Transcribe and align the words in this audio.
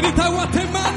Grita 0.00 0.28
Guatemala. 0.30 0.89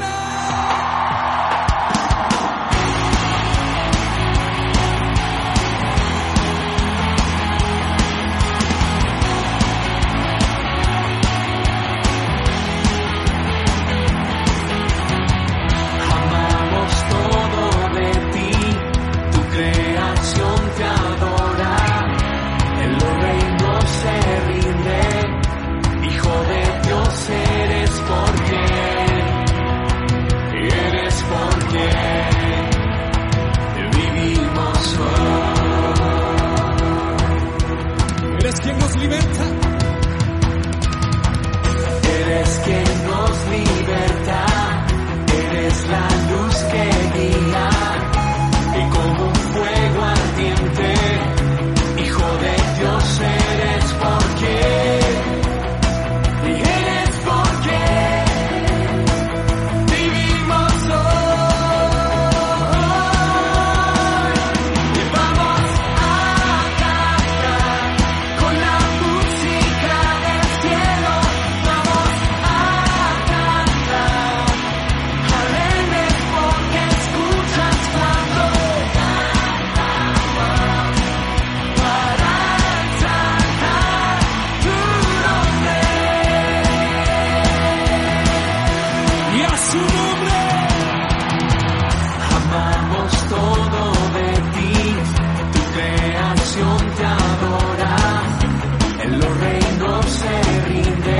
Se 100.18 100.34
rinde, 100.68 101.18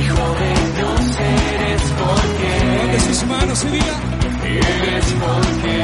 Hijo 0.00 0.26
de 0.40 0.52
Dios 0.76 1.02
eres 1.54 1.82
porque, 5.20 5.83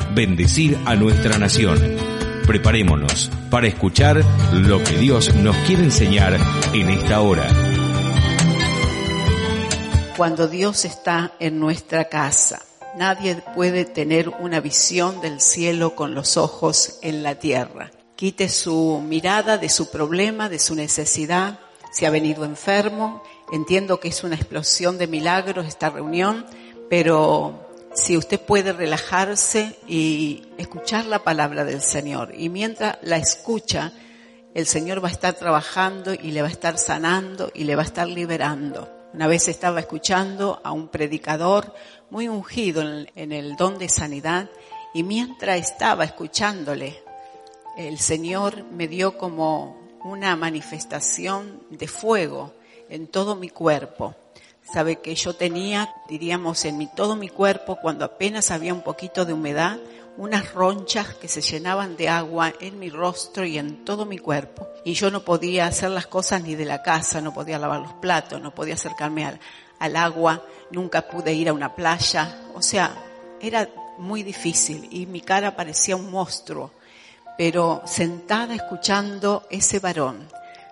bendecir 0.13 0.77
a 0.85 0.95
nuestra 0.95 1.37
nación. 1.37 1.79
Preparémonos 2.45 3.29
para 3.49 3.67
escuchar 3.67 4.23
lo 4.53 4.83
que 4.83 4.97
Dios 4.97 5.33
nos 5.35 5.55
quiere 5.67 5.83
enseñar 5.83 6.37
en 6.73 6.89
esta 6.89 7.21
hora. 7.21 7.47
Cuando 10.17 10.47
Dios 10.47 10.85
está 10.85 11.33
en 11.39 11.59
nuestra 11.59 12.05
casa, 12.05 12.61
nadie 12.97 13.41
puede 13.55 13.85
tener 13.85 14.29
una 14.29 14.59
visión 14.59 15.21
del 15.21 15.39
cielo 15.39 15.95
con 15.95 16.13
los 16.13 16.37
ojos 16.37 16.99
en 17.01 17.23
la 17.23 17.35
tierra. 17.35 17.91
Quite 18.15 18.49
su 18.49 19.01
mirada 19.03 19.57
de 19.57 19.69
su 19.69 19.89
problema, 19.89 20.49
de 20.49 20.59
su 20.59 20.75
necesidad, 20.75 21.59
si 21.91 22.05
ha 22.05 22.09
venido 22.09 22.45
enfermo. 22.45 23.23
Entiendo 23.51 23.99
que 23.99 24.09
es 24.09 24.23
una 24.23 24.35
explosión 24.35 24.97
de 24.97 25.07
milagros 25.07 25.65
esta 25.65 25.89
reunión, 25.89 26.45
pero 26.89 27.70
si 27.93 28.15
usted 28.17 28.39
puede 28.39 28.73
relajarse 28.73 29.75
y 29.87 30.43
escuchar 30.57 31.05
la 31.05 31.23
palabra 31.23 31.65
del 31.65 31.81
Señor. 31.81 32.33
Y 32.35 32.49
mientras 32.49 32.97
la 33.01 33.17
escucha, 33.17 33.91
el 34.53 34.65
Señor 34.65 35.03
va 35.03 35.09
a 35.09 35.11
estar 35.11 35.33
trabajando 35.33 36.13
y 36.13 36.31
le 36.31 36.41
va 36.41 36.47
a 36.47 36.51
estar 36.51 36.77
sanando 36.77 37.51
y 37.53 37.65
le 37.65 37.75
va 37.75 37.83
a 37.83 37.85
estar 37.85 38.07
liberando. 38.07 38.89
Una 39.13 39.27
vez 39.27 39.49
estaba 39.49 39.81
escuchando 39.81 40.61
a 40.63 40.71
un 40.71 40.87
predicador 40.87 41.73
muy 42.09 42.29
ungido 42.29 42.81
en, 42.81 43.31
el 43.31 43.55
don 43.57 43.77
de 43.77 43.89
sanidad 43.89 44.49
y 44.93 45.03
mientras 45.03 45.59
estaba 45.59 46.05
escuchándole, 46.05 47.03
el 47.77 47.99
Señor 47.99 48.63
me 48.63 48.87
dio 48.87 49.17
como 49.17 49.77
una 50.03 50.35
manifestación 50.35 51.61
de 51.69 51.87
fuego 51.87 52.53
en 52.89 53.07
todo 53.07 53.35
mi 53.35 53.49
cuerpo 53.49 54.15
sabe 54.71 54.97
que 54.97 55.15
yo 55.15 55.35
tenía, 55.35 55.93
diríamos, 56.07 56.65
en 56.65 56.77
mi, 56.77 56.87
todo 56.87 57.15
mi 57.15 57.29
cuerpo, 57.29 57.77
cuando 57.81 58.05
apenas 58.05 58.51
había 58.51 58.73
un 58.73 58.81
poquito 58.81 59.25
de 59.25 59.33
humedad, 59.33 59.77
unas 60.17 60.53
ronchas 60.53 61.15
que 61.15 61.27
se 61.27 61.41
llenaban 61.41 61.95
de 61.95 62.09
agua 62.09 62.53
en 62.59 62.79
mi 62.79 62.89
rostro 62.89 63.45
y 63.45 63.57
en 63.57 63.85
todo 63.85 64.05
mi 64.05 64.17
cuerpo. 64.17 64.67
Y 64.83 64.93
yo 64.93 65.09
no 65.09 65.23
podía 65.23 65.65
hacer 65.65 65.89
las 65.91 66.07
cosas 66.07 66.43
ni 66.43 66.55
de 66.55 66.65
la 66.65 66.81
casa, 66.81 67.21
no 67.21 67.33
podía 67.33 67.59
lavar 67.59 67.79
los 67.81 67.93
platos, 67.93 68.41
no 68.41 68.53
podía 68.53 68.75
acercarme 68.75 69.25
al, 69.25 69.39
al 69.79 69.95
agua, 69.95 70.43
nunca 70.69 71.07
pude 71.07 71.33
ir 71.33 71.49
a 71.49 71.53
una 71.53 71.75
playa. 71.75 72.39
O 72.53 72.61
sea, 72.61 72.93
era 73.41 73.69
muy 73.97 74.23
difícil 74.23 74.87
y 74.91 75.05
mi 75.05 75.21
cara 75.21 75.55
parecía 75.55 75.95
un 75.95 76.11
monstruo. 76.11 76.71
Pero 77.37 77.81
sentada 77.85 78.53
escuchando 78.53 79.47
ese 79.49 79.79
varón, 79.79 80.27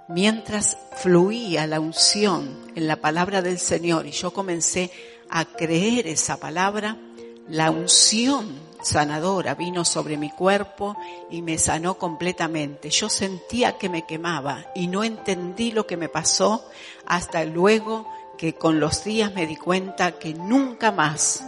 mientras 0.10 0.78
fluía 0.98 1.68
la 1.68 1.80
unción 1.80 2.58
en 2.76 2.88
la 2.88 2.98
palabra 2.98 3.42
del 3.42 3.60
Señor 3.60 4.08
y 4.08 4.12
yo 4.12 4.32
comencé 4.32 4.92
a 5.30 5.46
creer 5.46 6.08
esa 6.08 6.38
palabra, 6.38 6.98
la 7.48 7.72
unción 7.72 8.60
sanadora 8.82 9.56
vino 9.56 9.86
sobre 9.86 10.18
mi 10.18 10.32
cuerpo 10.32 10.98
y 11.30 11.42
me 11.42 11.58
sanó 11.58 11.98
completamente. 11.98 12.90
Yo 12.90 13.08
sentía 13.08 13.78
que 13.78 13.90
me 13.90 14.06
quemaba 14.06 14.66
y 14.76 14.88
no 14.88 15.04
entendí 15.04 15.72
lo 15.72 15.86
que 15.86 15.98
me 15.98 16.10
pasó 16.10 16.66
hasta 17.06 17.46
luego 17.46 18.08
que 18.38 18.54
con 18.54 18.80
los 18.80 19.04
días 19.04 19.34
me 19.34 19.46
di 19.46 19.58
cuenta 19.58 20.14
que 20.14 20.34
nunca 20.34 20.92
más, 20.92 21.44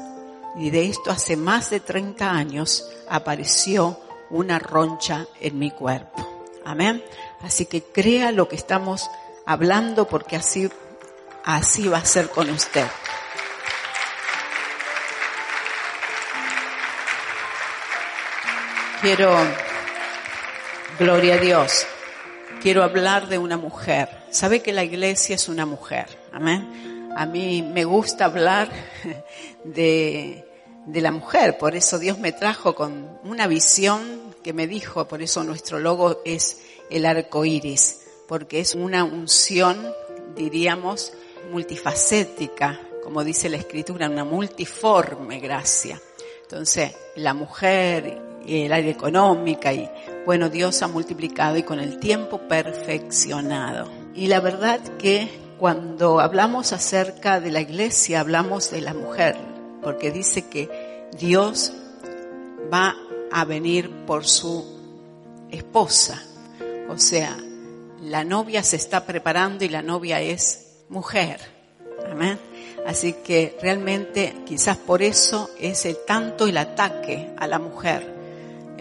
y 0.57 0.69
de 0.69 0.85
esto 0.87 1.09
hace 1.09 1.37
más 1.37 1.69
de 1.69 1.79
30 1.79 2.29
años, 2.29 2.85
apareció 3.09 3.97
una 4.29 4.59
roncha 4.59 5.25
en 5.39 5.57
mi 5.57 5.71
cuerpo. 5.71 6.27
Amén. 6.65 7.01
Así 7.43 7.65
que 7.65 7.81
crea 7.83 8.31
lo 8.31 8.47
que 8.47 8.55
estamos 8.55 9.09
hablando 9.45 10.07
porque 10.07 10.35
así, 10.35 10.69
así 11.43 11.87
va 11.87 11.97
a 11.97 12.05
ser 12.05 12.29
con 12.29 12.49
usted. 12.49 12.87
Quiero, 19.01 19.35
gloria 20.99 21.33
a 21.33 21.37
Dios, 21.37 21.87
quiero 22.61 22.83
hablar 22.83 23.27
de 23.27 23.39
una 23.39 23.57
mujer. 23.57 24.09
¿Sabe 24.29 24.61
que 24.61 24.71
la 24.71 24.83
iglesia 24.83 25.35
es 25.35 25.49
una 25.49 25.65
mujer? 25.65 26.05
Amén. 26.31 27.09
A 27.17 27.25
mí 27.25 27.63
me 27.63 27.83
gusta 27.83 28.25
hablar 28.25 28.69
de, 29.63 30.45
de 30.85 31.01
la 31.01 31.11
mujer, 31.11 31.57
por 31.57 31.75
eso 31.75 31.97
Dios 31.97 32.19
me 32.19 32.31
trajo 32.31 32.75
con 32.75 33.19
una 33.23 33.47
visión 33.47 34.21
que 34.43 34.53
me 34.53 34.67
dijo, 34.67 35.07
por 35.07 35.21
eso 35.21 35.43
nuestro 35.43 35.79
logo 35.79 36.21
es 36.23 36.59
el 36.91 37.05
arco 37.05 37.45
iris, 37.45 38.01
porque 38.27 38.59
es 38.59 38.75
una 38.75 39.03
unción, 39.03 39.91
diríamos, 40.35 41.13
multifacética, 41.51 42.79
como 43.03 43.23
dice 43.23 43.49
la 43.49 43.57
escritura, 43.57 44.09
una 44.09 44.23
multiforme 44.23 45.39
gracia. 45.39 45.99
Entonces, 46.43 46.91
la 47.15 47.33
mujer 47.33 48.21
el 48.47 48.73
área 48.73 48.91
económica 48.91 49.73
y, 49.73 49.89
bueno, 50.25 50.49
Dios 50.49 50.81
ha 50.81 50.87
multiplicado 50.87 51.57
y 51.57 51.63
con 51.63 51.79
el 51.79 51.99
tiempo 51.99 52.39
perfeccionado. 52.47 53.89
Y 54.15 54.27
la 54.27 54.39
verdad 54.39 54.79
que 54.97 55.29
cuando 55.59 56.19
hablamos 56.19 56.73
acerca 56.73 57.39
de 57.39 57.51
la 57.51 57.61
iglesia, 57.61 58.19
hablamos 58.19 58.71
de 58.71 58.81
la 58.81 58.93
mujer, 58.93 59.37
porque 59.81 60.11
dice 60.11 60.47
que 60.47 61.07
Dios 61.17 61.73
va 62.73 62.95
a 63.31 63.45
venir 63.45 63.89
por 64.05 64.25
su 64.25 64.65
esposa. 65.51 66.23
O 66.91 66.97
sea, 66.97 67.37
la 68.01 68.25
novia 68.25 68.63
se 68.63 68.75
está 68.75 69.05
preparando 69.05 69.63
y 69.63 69.69
la 69.69 69.81
novia 69.81 70.19
es 70.19 70.83
mujer. 70.89 71.39
Amén. 72.11 72.37
Así 72.85 73.13
que 73.13 73.57
realmente 73.61 74.35
quizás 74.45 74.75
por 74.75 75.01
eso 75.01 75.49
es 75.57 75.85
el 75.85 75.95
tanto 76.05 76.47
el 76.47 76.57
ataque 76.57 77.29
a 77.37 77.47
la 77.47 77.59
mujer. 77.59 78.05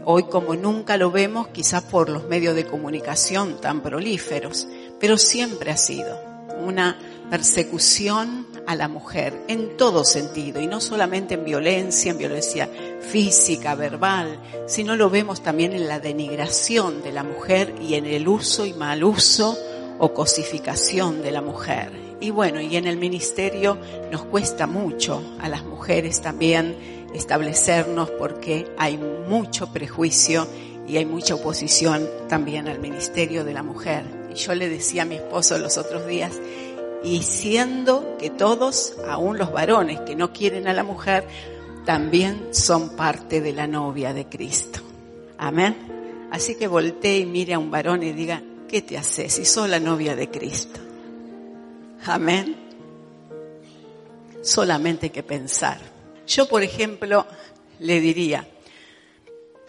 Hoy 0.05 0.25
como 0.25 0.57
nunca 0.57 0.97
lo 0.97 1.12
vemos, 1.12 1.49
quizás 1.49 1.85
por 1.85 2.09
los 2.09 2.25
medios 2.25 2.57
de 2.57 2.67
comunicación 2.67 3.61
tan 3.61 3.81
prolíferos, 3.81 4.67
pero 4.99 5.17
siempre 5.17 5.71
ha 5.71 5.76
sido 5.76 6.21
una 6.67 6.99
persecución 7.31 8.47
a 8.67 8.75
la 8.75 8.89
mujer 8.89 9.45
en 9.49 9.77
todo 9.77 10.05
sentido 10.05 10.61
y 10.61 10.67
no 10.67 10.81
solamente 10.81 11.35
en 11.35 11.45
violencia, 11.45 12.11
en 12.11 12.19
violencia 12.19 12.69
física, 13.01 13.75
verbal, 13.75 14.39
sino 14.67 14.97
lo 14.97 15.11
vemos 15.11 15.43
también 15.43 15.73
en 15.73 15.89
la 15.89 16.01
denigración 16.01 17.03
de 17.03 17.13
la 17.13 17.23
mujer 17.23 17.75
y 17.81 17.95
en 17.95 18.07
el 18.07 18.29
uso 18.29 18.67
y 18.67 18.73
mal 18.73 19.05
uso 19.05 19.57
o 19.99 20.13
cosificación 20.13 21.23
de 21.23 21.31
la 21.31 21.41
mujer. 21.41 21.93
Y 22.21 22.31
bueno, 22.31 22.61
y 22.61 22.77
en 22.77 22.87
el 22.87 22.97
ministerio 22.97 23.79
nos 24.11 24.25
cuesta 24.25 24.67
mucho 24.67 25.23
a 25.41 25.49
las 25.49 25.65
mujeres 25.65 26.21
también 26.21 26.77
establecernos 27.15 28.11
porque 28.11 28.67
hay 28.77 28.99
mucho 28.99 29.73
prejuicio 29.73 30.47
y 30.87 30.97
hay 30.97 31.07
mucha 31.07 31.35
oposición 31.35 32.09
también 32.29 32.69
al 32.69 32.81
ministerio 32.81 33.45
de 33.45 33.55
la 33.55 33.63
mujer. 33.63 34.05
Y 34.33 34.35
yo 34.35 34.55
le 34.55 34.69
decía 34.69 35.03
a 35.03 35.07
mi 35.07 35.17
esposo 35.17 35.57
los 35.59 35.79
otros 35.79 36.07
días, 36.07 36.33
y 37.02 37.23
siendo 37.23 38.16
que 38.19 38.30
todos, 38.30 38.97
aún 39.09 39.38
los 39.38 39.52
varones 39.52 40.00
que 40.00 40.14
no 40.14 40.33
quieren 40.33 40.69
a 40.69 40.75
la 40.75 40.83
mujer, 40.83 41.25
también 41.87 42.49
son 42.52 42.90
parte 42.90 43.40
de 43.40 43.52
la 43.52 43.66
novia 43.66 44.12
de 44.12 44.26
Cristo. 44.26 44.80
Amén. 45.38 46.28
Así 46.30 46.57
que 46.57 46.69
voltee 46.69 47.19
y 47.19 47.26
mire 47.26 47.54
a 47.54 47.59
un 47.59 47.71
varón 47.71 48.02
y 48.02 48.12
diga, 48.12 48.42
¿qué 48.69 48.83
te 48.83 48.99
haces 48.99 49.33
si 49.33 49.45
sos 49.45 49.69
la 49.69 49.80
novia 49.80 50.14
de 50.14 50.30
Cristo? 50.30 50.78
Amén. 52.04 52.57
Solamente 54.42 55.07
hay 55.07 55.11
que 55.11 55.23
pensar. 55.23 55.78
Yo, 56.26 56.49
por 56.49 56.62
ejemplo, 56.62 57.26
le 57.78 58.00
diría, 58.00 58.47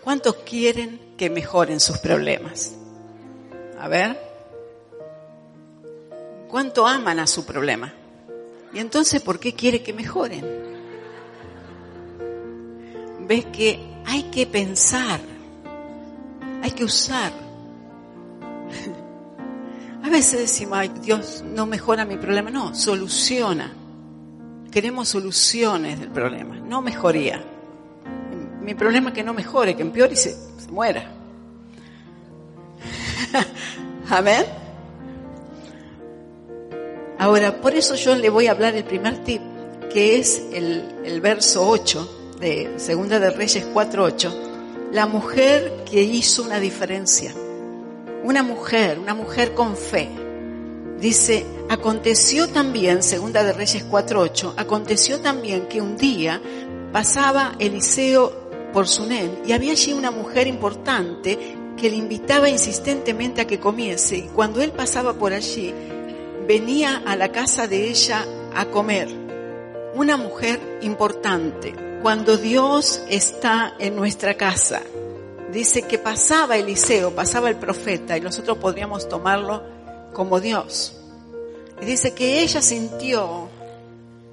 ¿cuántos 0.04 0.36
quieren 0.38 1.00
que 1.18 1.30
mejoren 1.30 1.80
sus 1.80 1.98
problemas? 1.98 2.74
A 3.80 3.88
ver 3.88 4.31
cuánto 6.52 6.86
aman 6.86 7.20
a 7.20 7.26
su 7.26 7.46
problema. 7.46 7.94
Y 8.74 8.80
entonces, 8.80 9.22
¿por 9.22 9.40
qué 9.40 9.54
quiere 9.54 9.82
que 9.82 9.94
mejoren? 9.94 10.46
Ves 13.22 13.46
que 13.46 13.80
hay 14.06 14.24
que 14.24 14.46
pensar, 14.46 15.22
hay 16.62 16.72
que 16.72 16.84
usar. 16.84 17.32
A 20.04 20.10
veces 20.10 20.40
decimos, 20.40 20.80
ay, 20.80 20.92
Dios 21.02 21.44
no 21.46 21.66
mejora 21.66 22.04
mi 22.06 22.18
problema. 22.18 22.50
No, 22.50 22.76
soluciona. 22.76 23.72
Queremos 24.72 25.10
soluciones 25.10 26.00
del 26.00 26.10
problema, 26.10 26.56
no 26.56 26.82
mejoría. 26.82 27.44
Mi 28.62 28.74
problema 28.74 29.10
es 29.10 29.16
que 29.16 29.24
no 29.24 29.34
mejore, 29.34 29.76
que 29.76 29.84
empeore 29.84 30.14
y 30.14 30.18
se, 30.18 30.32
se 30.32 30.72
muera. 30.72 31.12
Amén. 34.10 34.61
Ahora, 37.22 37.62
por 37.62 37.76
eso 37.76 37.94
yo 37.94 38.16
le 38.16 38.32
voy 38.32 38.48
a 38.48 38.52
hablar 38.52 38.74
el 38.74 38.84
primer 38.84 39.24
tip, 39.24 39.44
que 39.94 40.18
es 40.18 40.42
el, 40.54 41.22
verso 41.22 41.70
8 41.70 42.38
de 42.40 42.74
Segunda 42.78 43.20
de 43.20 43.30
Reyes 43.30 43.64
4.8. 43.72 44.92
La 44.92 45.06
mujer 45.06 45.84
que 45.86 46.02
hizo 46.02 46.42
una 46.42 46.60
diferencia. 46.60 47.32
Una 48.24 48.42
mujer, 48.42 48.98
una 48.98 49.14
mujer 49.14 49.54
con 49.54 49.78
fe. 49.78 50.10
Dice, 51.00 51.46
aconteció 51.70 52.48
también, 52.48 53.04
Segunda 53.04 53.44
de 53.44 53.54
Reyes 53.54 53.86
4.8, 53.88 54.56
aconteció 54.58 55.20
también 55.20 55.68
que 55.68 55.80
un 55.80 55.98
día 55.98 56.42
pasaba 56.92 57.54
Eliseo 57.60 58.34
por 58.74 58.88
Sunem 58.88 59.30
y 59.46 59.52
había 59.52 59.74
allí 59.74 59.94
una 59.94 60.10
mujer 60.10 60.48
importante 60.48 61.38
que 61.78 61.88
le 61.88 61.98
invitaba 61.98 62.50
insistentemente 62.50 63.42
a 63.42 63.46
que 63.46 63.60
comiese 63.60 64.18
y 64.18 64.22
cuando 64.24 64.60
él 64.62 64.72
pasaba 64.72 65.14
por 65.14 65.34
allí 65.34 65.72
venía 66.48 67.02
a 67.06 67.16
la 67.16 67.32
casa 67.32 67.68
de 67.68 67.90
ella 67.90 68.26
a 68.56 68.66
comer. 68.66 69.10
Una 69.94 70.18
mujer 70.18 70.60
importante. 70.82 71.74
Cuando 72.02 72.38
Dios 72.38 73.02
está 73.10 73.76
en 73.78 73.96
nuestra 73.96 74.36
casa, 74.36 74.82
dice 75.52 75.84
que 75.84 76.00
pasaba 76.00 76.58
Eliseo, 76.58 77.14
pasaba 77.14 77.50
el 77.50 77.58
profeta 77.58 78.18
y 78.18 78.22
nosotros 78.22 78.58
podríamos 78.58 79.08
tomarlo 79.08 79.64
como 80.14 80.40
Dios. 80.40 80.98
Y 81.82 81.86
dice 81.86 82.14
que 82.14 82.42
ella 82.42 82.62
sintió 82.62 83.50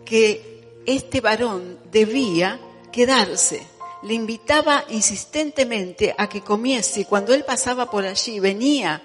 que 0.05 0.83
este 0.87 1.21
varón 1.21 1.79
debía 1.91 2.59
quedarse. 2.91 3.67
Le 4.03 4.15
invitaba 4.15 4.85
insistentemente 4.88 6.15
a 6.17 6.29
que 6.29 6.41
comiese 6.41 7.00
y 7.00 7.05
cuando 7.05 7.35
él 7.35 7.45
pasaba 7.45 7.91
por 7.91 8.05
allí 8.05 8.38
venía 8.41 9.03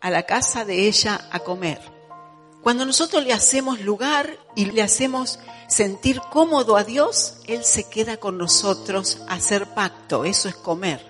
a 0.00 0.10
la 0.10 0.24
casa 0.24 0.64
de 0.64 0.86
ella 0.86 1.28
a 1.30 1.40
comer. 1.40 1.97
Cuando 2.68 2.84
nosotros 2.84 3.24
le 3.24 3.32
hacemos 3.32 3.80
lugar 3.80 4.38
y 4.54 4.66
le 4.66 4.82
hacemos 4.82 5.38
sentir 5.68 6.20
cómodo 6.30 6.76
a 6.76 6.84
Dios, 6.84 7.36
Él 7.46 7.64
se 7.64 7.88
queda 7.88 8.18
con 8.18 8.36
nosotros 8.36 9.22
a 9.26 9.36
hacer 9.36 9.68
pacto, 9.68 10.26
eso 10.26 10.50
es 10.50 10.54
comer. 10.54 11.00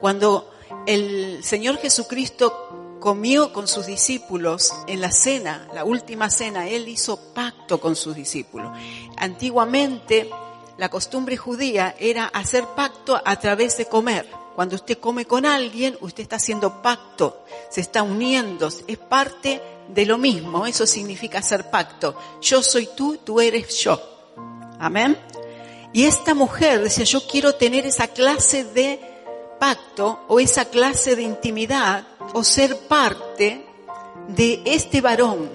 Cuando 0.00 0.50
el 0.88 1.44
Señor 1.44 1.76
Jesucristo 1.76 2.96
comió 2.98 3.52
con 3.52 3.68
sus 3.68 3.86
discípulos 3.86 4.74
en 4.88 5.00
la 5.00 5.12
cena, 5.12 5.68
la 5.72 5.84
última 5.84 6.30
cena, 6.30 6.66
Él 6.66 6.88
hizo 6.88 7.32
pacto 7.32 7.78
con 7.78 7.94
sus 7.94 8.16
discípulos. 8.16 8.76
Antiguamente 9.18 10.28
la 10.78 10.88
costumbre 10.88 11.36
judía 11.36 11.94
era 12.00 12.24
hacer 12.24 12.64
pacto 12.74 13.22
a 13.24 13.36
través 13.36 13.76
de 13.76 13.86
comer. 13.86 14.28
Cuando 14.56 14.74
usted 14.74 14.98
come 14.98 15.26
con 15.26 15.46
alguien, 15.46 15.96
usted 16.00 16.24
está 16.24 16.34
haciendo 16.34 16.82
pacto, 16.82 17.44
se 17.70 17.82
está 17.82 18.02
uniendo, 18.02 18.66
es 18.66 18.98
parte 18.98 19.62
de 19.88 20.06
lo 20.06 20.18
mismo, 20.18 20.66
eso 20.66 20.86
significa 20.86 21.38
hacer 21.38 21.70
pacto. 21.70 22.16
Yo 22.40 22.62
soy 22.62 22.88
tú, 22.94 23.18
tú 23.18 23.40
eres 23.40 23.76
yo. 23.78 24.00
Amén. 24.78 25.18
Y 25.92 26.04
esta 26.04 26.34
mujer 26.34 26.82
decía, 26.82 27.04
yo 27.04 27.26
quiero 27.26 27.54
tener 27.54 27.86
esa 27.86 28.08
clase 28.08 28.64
de 28.64 29.00
pacto 29.58 30.20
o 30.28 30.38
esa 30.38 30.66
clase 30.66 31.16
de 31.16 31.22
intimidad 31.22 32.06
o 32.34 32.44
ser 32.44 32.76
parte 32.86 33.64
de 34.28 34.62
este 34.66 35.00
varón. 35.00 35.50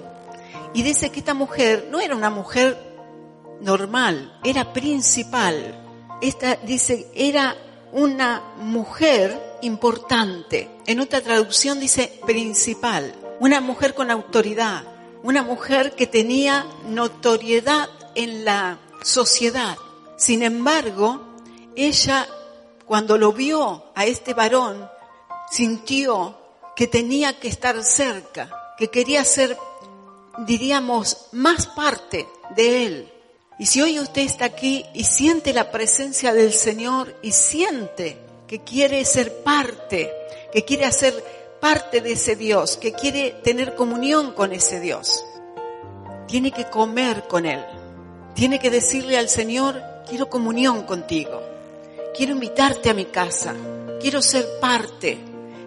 Y 0.74 0.82
dice 0.82 1.10
que 1.10 1.20
esta 1.20 1.34
mujer 1.34 1.88
no 1.90 2.00
era 2.00 2.16
una 2.16 2.30
mujer 2.30 2.76
normal, 3.60 4.38
era 4.42 4.72
principal. 4.72 5.80
Esta 6.20 6.56
dice, 6.56 7.06
era 7.14 7.56
una 7.92 8.42
mujer 8.58 9.58
importante. 9.62 10.68
En 10.86 10.98
otra 10.98 11.20
traducción 11.20 11.78
dice 11.78 12.20
principal 12.26 13.14
una 13.40 13.60
mujer 13.60 13.94
con 13.94 14.10
autoridad, 14.10 14.84
una 15.22 15.42
mujer 15.42 15.94
que 15.94 16.06
tenía 16.06 16.66
notoriedad 16.86 17.88
en 18.14 18.44
la 18.44 18.78
sociedad. 19.02 19.76
Sin 20.16 20.42
embargo, 20.42 21.20
ella 21.74 22.26
cuando 22.86 23.16
lo 23.16 23.32
vio 23.32 23.84
a 23.94 24.04
este 24.04 24.34
varón, 24.34 24.88
sintió 25.50 26.38
que 26.76 26.86
tenía 26.86 27.38
que 27.38 27.48
estar 27.48 27.82
cerca, 27.82 28.74
que 28.76 28.88
quería 28.88 29.24
ser, 29.24 29.56
diríamos, 30.38 31.26
más 31.32 31.66
parte 31.66 32.26
de 32.54 32.86
él. 32.86 33.12
Y 33.58 33.66
si 33.66 33.80
hoy 33.80 34.00
usted 34.00 34.22
está 34.22 34.46
aquí 34.46 34.84
y 34.94 35.04
siente 35.04 35.52
la 35.52 35.70
presencia 35.70 36.32
del 36.32 36.52
Señor 36.52 37.14
y 37.22 37.32
siente 37.32 38.18
que 38.48 38.60
quiere 38.62 39.04
ser 39.04 39.42
parte, 39.42 40.12
que 40.52 40.64
quiere 40.64 40.84
hacer 40.84 41.14
parte 41.64 42.02
de 42.02 42.12
ese 42.12 42.36
Dios, 42.36 42.76
que 42.76 42.92
quiere 42.92 43.36
tener 43.42 43.74
comunión 43.74 44.32
con 44.32 44.52
ese 44.52 44.80
Dios. 44.80 45.24
Tiene 46.28 46.50
que 46.50 46.66
comer 46.66 47.22
con 47.26 47.46
Él. 47.46 47.64
Tiene 48.34 48.58
que 48.58 48.70
decirle 48.70 49.16
al 49.16 49.30
Señor, 49.30 49.82
quiero 50.06 50.28
comunión 50.28 50.82
contigo. 50.82 51.40
Quiero 52.14 52.34
invitarte 52.34 52.90
a 52.90 52.92
mi 52.92 53.06
casa. 53.06 53.54
Quiero 53.98 54.20
ser 54.20 54.46
parte. 54.60 55.16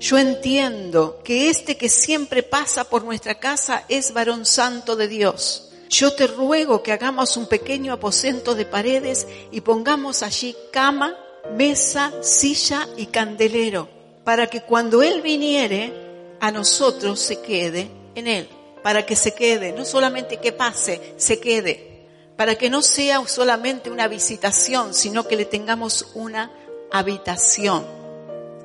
yo 0.00 0.18
entiendo 0.18 1.20
que 1.22 1.50
este 1.50 1.76
que 1.76 1.88
siempre 1.88 2.42
pasa 2.42 2.84
por 2.84 3.04
nuestra 3.04 3.38
casa 3.38 3.84
es 3.88 4.12
varón 4.12 4.46
santo 4.46 4.96
de 4.96 5.08
Dios. 5.08 5.62
Yo 5.88 6.14
te 6.14 6.26
ruego 6.26 6.82
que 6.82 6.92
hagamos 6.92 7.36
un 7.36 7.46
pequeño 7.46 7.92
aposento 7.92 8.54
de 8.54 8.64
paredes 8.64 9.26
y 9.52 9.60
pongamos 9.60 10.22
allí 10.22 10.56
cama, 10.72 11.14
mesa, 11.54 12.12
silla 12.22 12.88
y 12.96 13.06
candelero 13.06 13.95
para 14.26 14.48
que 14.48 14.62
cuando 14.62 15.04
Él 15.04 15.22
viniere, 15.22 15.92
a 16.40 16.50
nosotros 16.50 17.20
se 17.20 17.40
quede 17.42 17.88
en 18.16 18.26
Él, 18.26 18.48
para 18.82 19.06
que 19.06 19.14
se 19.14 19.36
quede, 19.36 19.72
no 19.72 19.84
solamente 19.84 20.38
que 20.38 20.50
pase, 20.50 21.14
se 21.16 21.38
quede, 21.38 22.08
para 22.34 22.56
que 22.56 22.68
no 22.68 22.82
sea 22.82 23.24
solamente 23.28 23.88
una 23.88 24.08
visitación, 24.08 24.94
sino 24.94 25.28
que 25.28 25.36
le 25.36 25.44
tengamos 25.44 26.08
una 26.14 26.50
habitación. 26.90 27.86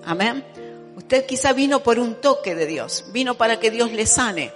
Amén. 0.03 0.44
Usted 0.96 1.27
quizá 1.27 1.53
vino 1.53 1.84
por 1.84 2.00
un 2.00 2.15
toque 2.15 2.56
de 2.56 2.65
Dios, 2.65 3.06
vino 3.13 3.38
para 3.38 3.60
que 3.60 3.70
Dios 3.70 3.91
le 3.91 4.08
sane. 4.08 4.51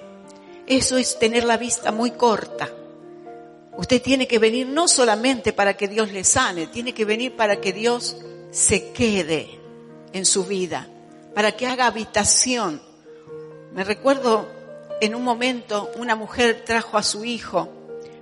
Eso 0.65 0.97
es 0.97 1.19
tener 1.19 1.43
la 1.43 1.57
vista 1.57 1.91
muy 1.91 2.11
corta. 2.11 2.71
Usted 3.77 4.01
tiene 4.01 4.27
que 4.27 4.39
venir 4.39 4.65
no 4.65 4.87
solamente 4.87 5.53
para 5.53 5.77
que 5.77 5.87
Dios 5.87 6.11
le 6.11 6.23
sane, 6.23 6.65
tiene 6.65 6.95
que 6.95 7.05
venir 7.05 7.35
para 7.35 7.61
que 7.61 7.73
Dios 7.73 8.17
se 8.49 8.91
quede 8.91 9.59
en 10.11 10.25
su 10.25 10.45
vida 10.45 10.89
para 11.35 11.51
que 11.51 11.67
haga 11.67 11.85
habitación. 11.85 12.81
Me 13.73 13.83
recuerdo 13.83 14.47
en 15.01 15.13
un 15.13 15.21
momento 15.21 15.91
una 15.97 16.15
mujer 16.15 16.63
trajo 16.65 16.97
a 16.97 17.03
su 17.03 17.25
hijo 17.25 17.69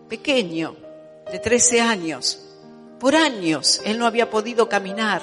pequeño, 0.09 0.75
de 1.31 1.37
13 1.37 1.79
años. 1.79 2.39
Por 2.99 3.15
años 3.15 3.81
él 3.85 3.99
no 3.99 4.07
había 4.07 4.31
podido 4.31 4.67
caminar, 4.67 5.21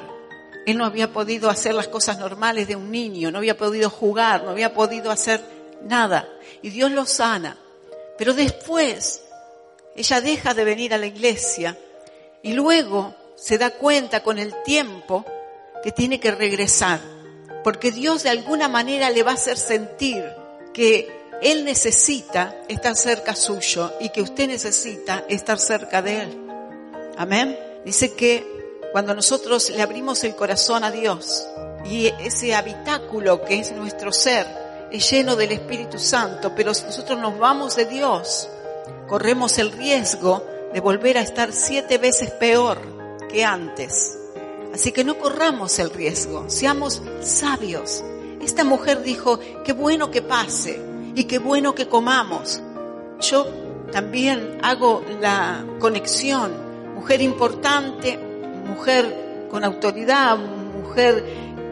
él 0.66 0.78
no 0.78 0.85
había 0.85 1.12
podido 1.12 1.50
hacer 1.50 1.75
las 1.75 1.88
cosas 1.88 2.18
normales 2.18 2.68
de 2.68 2.76
un 2.76 2.92
niño, 2.92 3.32
no 3.32 3.38
había 3.38 3.56
podido 3.56 3.90
jugar, 3.90 4.44
no 4.44 4.50
había 4.50 4.73
podido 4.73 5.11
hacer 5.11 5.42
nada. 5.82 6.28
Y 6.62 6.70
Dios 6.70 6.92
lo 6.92 7.04
sana. 7.06 7.56
Pero 8.16 8.35
después 8.35 9.23
ella 9.97 10.20
deja 10.20 10.54
de 10.54 10.64
venir 10.64 10.94
a 10.94 10.99
la 10.99 11.06
iglesia 11.06 11.76
y 12.42 12.52
luego 12.52 13.16
se 13.35 13.59
da 13.59 13.70
cuenta 13.70 14.23
con 14.23 14.38
el 14.38 14.54
tiempo 14.62 15.25
que 15.82 15.90
tiene 15.90 16.20
que 16.20 16.30
regresar 16.30 17.19
porque 17.62 17.90
Dios 17.90 18.23
de 18.23 18.31
alguna 18.31 18.69
manera 18.69 19.11
le 19.11 19.23
va 19.23 19.33
a 19.33 19.35
hacer 19.35 19.57
sentir 19.57 20.25
que 20.73 21.09
Él 21.43 21.64
necesita 21.64 22.57
estar 22.69 22.97
cerca 22.97 23.35
suyo 23.35 23.93
y 24.00 24.11
que 24.11 24.23
usted 24.23 24.49
necesita 24.49 25.25
estar 25.29 25.59
cerca 25.59 26.02
de 26.02 26.23
Él. 26.23 26.47
Amén. 27.17 27.59
Dice 27.85 28.14
que 28.14 28.47
cuando 28.93 29.14
nosotros 29.14 29.71
le 29.71 29.83
abrimos 29.83 30.25
el 30.25 30.35
corazón 30.35 30.85
a 30.85 30.90
Dios 30.90 31.47
y 31.85 32.07
ese 32.07 32.55
habitáculo 32.55 33.45
que 33.45 33.61
es 33.61 33.73
nuestro 33.73 34.12
ser 34.12 34.47
es 34.90 35.09
lleno 35.11 35.37
del 35.37 35.52
Espíritu 35.52 35.99
Santo, 35.99 36.52
pero 36.55 36.75
si 36.75 36.85
nosotros 36.85 37.19
nos 37.19 37.38
vamos 37.38 37.76
de 37.76 37.85
Dios, 37.85 38.49
corremos 39.07 39.59
el 39.59 39.71
riesgo 39.73 40.45
de 40.73 40.81
volver 40.81 41.19
a 41.19 41.23
estar 41.23 41.52
siete 41.52 41.99
veces 41.99 42.31
peor 42.33 42.81
que 43.29 43.45
antes. 43.45 44.19
Así 44.72 44.92
que 44.92 45.04
no 45.04 45.18
corramos 45.18 45.78
el 45.78 45.90
riesgo, 45.90 46.44
seamos 46.48 47.02
sabios. 47.20 48.04
Esta 48.40 48.64
mujer 48.64 49.02
dijo, 49.02 49.38
qué 49.64 49.72
bueno 49.72 50.10
que 50.10 50.22
pase 50.22 50.80
y 51.14 51.24
qué 51.24 51.38
bueno 51.38 51.74
que 51.74 51.88
comamos. 51.88 52.60
Yo 53.20 53.46
también 53.92 54.58
hago 54.62 55.02
la 55.20 55.64
conexión, 55.78 56.52
mujer 56.94 57.20
importante, 57.20 58.18
mujer 58.66 59.48
con 59.50 59.64
autoridad, 59.64 60.38
mujer 60.38 61.24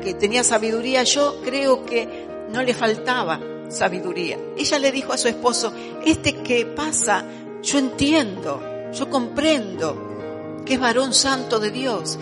que 0.02 0.14
tenía 0.14 0.42
sabiduría, 0.42 1.04
yo 1.04 1.40
creo 1.44 1.84
que 1.84 2.26
no 2.50 2.62
le 2.62 2.74
faltaba 2.74 3.40
sabiduría. 3.68 4.38
Ella 4.56 4.78
le 4.78 4.92
dijo 4.92 5.12
a 5.12 5.18
su 5.18 5.28
esposo, 5.28 5.72
este 6.04 6.36
que 6.36 6.66
pasa, 6.66 7.24
yo 7.62 7.78
entiendo, 7.78 8.90
yo 8.92 9.08
comprendo 9.08 10.08
que 10.64 10.74
es 10.74 10.80
varón 10.80 11.14
santo 11.14 11.58
de 11.60 11.70
Dios, 11.70 12.18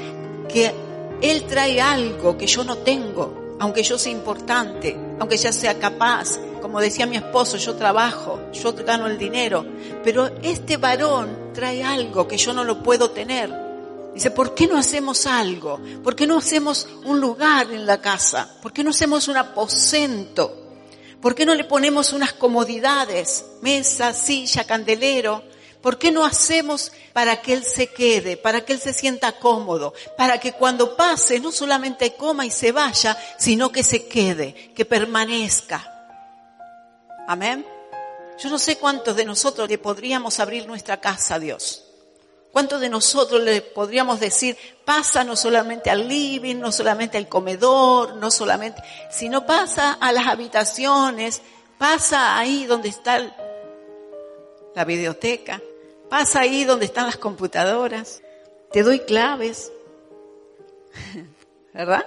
que 0.48 0.72
él 1.20 1.44
trae 1.46 1.80
algo 1.80 2.36
que 2.36 2.46
yo 2.46 2.64
no 2.64 2.78
tengo, 2.78 3.56
aunque 3.58 3.82
yo 3.82 3.98
sea 3.98 4.12
importante, 4.12 4.96
aunque 5.18 5.36
ya 5.36 5.52
sea 5.52 5.78
capaz. 5.78 6.38
Como 6.60 6.80
decía 6.80 7.06
mi 7.06 7.16
esposo, 7.16 7.56
yo 7.56 7.76
trabajo, 7.76 8.40
yo 8.52 8.72
gano 8.74 9.06
el 9.06 9.18
dinero, 9.18 9.64
pero 10.02 10.30
este 10.42 10.76
varón 10.76 11.52
trae 11.54 11.82
algo 11.82 12.26
que 12.26 12.36
yo 12.36 12.52
no 12.52 12.64
lo 12.64 12.82
puedo 12.82 13.10
tener. 13.10 13.66
Dice, 14.14 14.30
¿por 14.30 14.54
qué 14.54 14.66
no 14.66 14.78
hacemos 14.78 15.26
algo? 15.26 15.78
¿Por 16.02 16.16
qué 16.16 16.26
no 16.26 16.38
hacemos 16.38 16.88
un 17.04 17.20
lugar 17.20 17.70
en 17.70 17.84
la 17.86 18.00
casa? 18.00 18.50
¿Por 18.62 18.72
qué 18.72 18.82
no 18.82 18.90
hacemos 18.90 19.28
un 19.28 19.36
aposento? 19.36 20.66
¿Por 21.20 21.34
qué 21.34 21.44
no 21.44 21.54
le 21.54 21.64
ponemos 21.64 22.12
unas 22.12 22.32
comodidades? 22.32 23.44
Mesa, 23.60 24.12
silla, 24.14 24.64
candelero. 24.64 25.42
¿Por 25.86 25.98
qué 25.98 26.10
no 26.10 26.24
hacemos 26.24 26.90
para 27.12 27.40
que 27.40 27.52
Él 27.52 27.62
se 27.62 27.86
quede, 27.92 28.36
para 28.36 28.64
que 28.64 28.72
Él 28.72 28.80
se 28.80 28.92
sienta 28.92 29.38
cómodo, 29.38 29.94
para 30.16 30.40
que 30.40 30.50
cuando 30.50 30.96
pase 30.96 31.38
no 31.38 31.52
solamente 31.52 32.16
coma 32.16 32.44
y 32.44 32.50
se 32.50 32.72
vaya, 32.72 33.16
sino 33.38 33.70
que 33.70 33.84
se 33.84 34.08
quede, 34.08 34.72
que 34.74 34.84
permanezca? 34.84 36.10
Amén. 37.28 37.64
Yo 38.36 38.50
no 38.50 38.58
sé 38.58 38.78
cuántos 38.78 39.14
de 39.14 39.24
nosotros 39.24 39.68
le 39.68 39.78
podríamos 39.78 40.40
abrir 40.40 40.66
nuestra 40.66 40.96
casa 40.96 41.36
a 41.36 41.38
Dios. 41.38 41.84
¿Cuántos 42.50 42.80
de 42.80 42.88
nosotros 42.88 43.40
le 43.42 43.62
podríamos 43.62 44.18
decir, 44.18 44.58
pasa 44.84 45.22
no 45.22 45.36
solamente 45.36 45.88
al 45.88 46.08
living, 46.08 46.56
no 46.56 46.72
solamente 46.72 47.16
al 47.16 47.28
comedor, 47.28 48.16
no 48.16 48.32
solamente, 48.32 48.82
sino 49.08 49.46
pasa 49.46 49.92
a 50.00 50.10
las 50.10 50.26
habitaciones, 50.26 51.42
pasa 51.78 52.36
ahí 52.36 52.64
donde 52.66 52.88
está 52.88 53.22
la 54.74 54.84
videoteca, 54.84 55.62
pasa 56.08 56.40
ahí 56.40 56.64
donde 56.64 56.86
están 56.86 57.06
las 57.06 57.16
computadoras, 57.16 58.22
te 58.72 58.82
doy 58.82 59.00
claves, 59.00 59.72
¿verdad? 61.74 62.06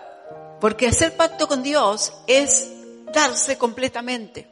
Porque 0.59 0.87
hacer 0.87 1.15
pacto 1.15 1.47
con 1.47 1.63
Dios 1.63 2.13
es 2.27 2.71
darse 3.13 3.57
completamente. 3.57 4.47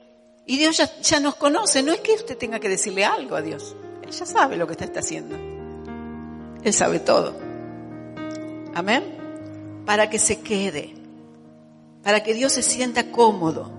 Y 0.45 0.57
Dios 0.57 0.77
ya, 0.77 0.99
ya, 1.01 1.19
nos 1.19 1.35
conoce, 1.35 1.83
no 1.83 1.91
es 1.91 1.99
que 1.99 2.13
usted 2.13 2.37
tenga 2.37 2.59
que 2.59 2.69
decirle 2.69 3.03
algo 3.03 3.35
a 3.35 3.41
Dios, 3.41 3.75
Él 4.03 4.11
ya 4.11 4.25
sabe 4.25 4.55
lo 4.55 4.65
que 4.65 4.73
usted 4.73 4.85
está 4.85 5.01
haciendo. 5.01 5.35
Él 6.63 6.73
sabe 6.73 6.99
todo. 6.99 7.37
Amén. 8.73 9.83
Para 9.85 10.09
que 10.09 10.19
se 10.19 10.41
quede, 10.41 10.93
para 12.03 12.23
que 12.23 12.33
Dios 12.33 12.53
se 12.53 12.61
sienta 12.61 13.11
cómodo, 13.11 13.71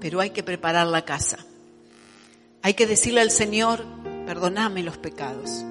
pero 0.00 0.20
hay 0.20 0.30
que 0.30 0.42
preparar 0.42 0.86
la 0.86 1.04
casa. 1.04 1.38
Hay 2.62 2.74
que 2.74 2.86
decirle 2.86 3.20
al 3.20 3.30
Señor, 3.30 3.84
perdoname 4.28 4.82
los 4.82 4.98
pecados. 4.98 5.64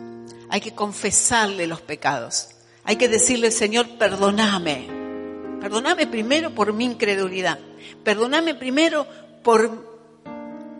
Hay 0.49 0.61
que 0.61 0.73
confesarle 0.73 1.67
los 1.67 1.79
pecados. 1.79 2.49
Hay 2.85 2.95
que 2.95 3.07
decirle, 3.07 3.51
Señor, 3.51 3.99
perdoname. 3.99 4.87
Perdoname 5.61 6.07
primero 6.07 6.55
por 6.55 6.73
mi 6.73 6.85
incredulidad. 6.85 7.59
Perdoname 8.03 8.55
primero 8.55 9.05
por 9.43 9.69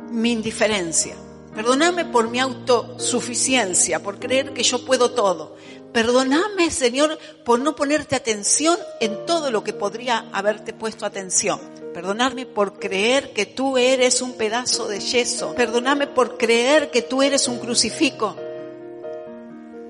mi 0.10 0.32
indiferencia. 0.32 1.18
Perdóname 1.54 2.06
por 2.06 2.32
mi 2.32 2.40
autosuficiencia, 2.40 4.02
por 4.02 4.18
creer 4.18 4.54
que 4.54 4.64
yo 4.64 4.84
puedo 4.84 5.12
todo. 5.12 5.56
Perdóname, 5.98 6.70
Señor, 6.70 7.18
por 7.44 7.60
no 7.60 7.76
ponerte 7.76 8.16
atención 8.16 8.78
en 9.00 9.26
todo 9.26 9.50
lo 9.50 9.64
que 9.64 9.74
podría 9.74 10.26
haberte 10.32 10.72
puesto 10.72 11.08
atención. 11.08 11.60
Perdonarme 11.92 12.46
por 12.46 12.78
creer 12.78 13.34
que 13.34 13.48
tú 13.48 13.80
eres 13.80 14.22
un 14.22 14.34
pedazo 14.34 14.88
de 14.88 15.00
yeso. 15.00 15.56
Perdóname 15.56 16.06
por 16.06 16.38
creer 16.38 16.92
que 16.92 17.02
tú 17.02 17.24
eres 17.24 17.48
un 17.48 17.58
crucifijo. 17.58 18.36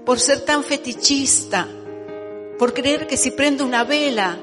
Por 0.05 0.17
ser 0.17 0.45
tan 0.45 0.63
fetichista. 0.63 1.67
Por 2.57 2.73
creer 2.73 3.05
que 3.05 3.17
si 3.17 3.31
prendo 3.31 3.65
una 3.65 3.83
vela 3.83 4.37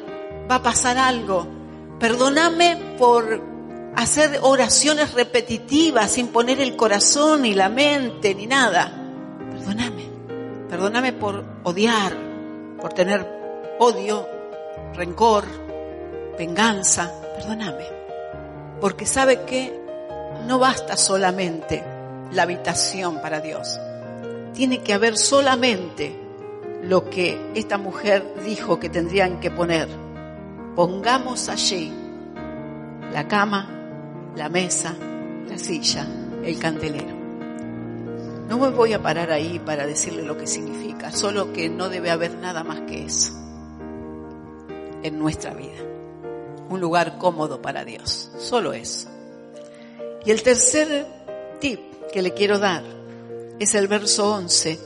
va 0.51 0.57
a 0.57 0.63
pasar 0.63 0.99
algo. 0.99 1.49
Perdóname 1.99 2.97
por 2.99 3.41
hacer 3.97 4.39
oraciones 4.43 5.15
repetitivas 5.15 6.11
sin 6.11 6.29
poner 6.29 6.61
el 6.61 6.77
corazón 6.77 7.41
ni 7.41 7.55
la 7.55 7.71
mente 7.71 8.35
ni 8.35 8.47
nada. 8.47 8.93
Perdóname. 9.51 10.14
Perdóname 10.75 11.13
por 11.13 11.45
odiar, 11.63 12.17
por 12.81 12.93
tener 12.93 13.25
odio, 13.79 14.29
rencor, 14.95 15.45
venganza. 16.37 17.13
Perdóname. 17.37 17.85
Porque 18.81 19.07
sabe 19.07 19.43
que 19.43 19.73
no 20.49 20.59
basta 20.59 20.97
solamente 20.97 21.85
la 22.33 22.43
habitación 22.43 23.23
para 23.23 23.39
Dios. 23.39 23.79
Tiene 24.53 24.83
que 24.83 24.93
haber 24.93 25.17
solamente 25.17 26.21
lo 26.83 27.09
que 27.09 27.53
esta 27.55 27.79
mujer 27.79 28.35
dijo 28.45 28.81
que 28.81 28.91
tendrían 28.91 29.39
que 29.39 29.53
poner. 29.53 29.87
Pongamos 30.75 31.49
allí 31.51 31.93
la 33.13 33.29
cama, 33.29 33.69
la 34.35 34.49
mesa, 34.49 34.93
la 35.49 35.57
silla, 35.57 36.05
el 36.43 36.59
candelero. 36.59 37.14
No 38.49 38.59
me 38.59 38.69
voy 38.69 38.93
a 38.93 39.03
parar 39.03 39.33
ahí 39.33 39.59
para 39.59 39.87
decirle 39.87 40.23
lo 40.23 40.37
que 40.37 40.47
significa, 40.47 41.11
solo 41.13 41.53
que 41.53 41.69
no 41.69 41.89
debe 41.89 42.11
haber 42.11 42.35
nada 42.35 42.63
más 42.63 42.83
que 42.83 43.05
eso 43.05 43.33
en 45.03 45.19
nuestra 45.19 45.55
vida. 45.55 45.83
Un 46.69 46.81
lugar 46.81 47.19
cómodo 47.19 47.63
para 47.63 47.85
Dios, 47.85 48.31
solo 48.39 48.73
eso. 48.73 49.09
Y 50.25 50.31
el 50.31 50.43
tercer 50.43 51.07
tip 51.61 51.81
que 52.13 52.23
le 52.23 52.33
quiero 52.33 52.59
dar 52.59 52.83
es 53.59 53.75
el 53.75 53.89
verso 53.89 54.33
11 54.33 54.79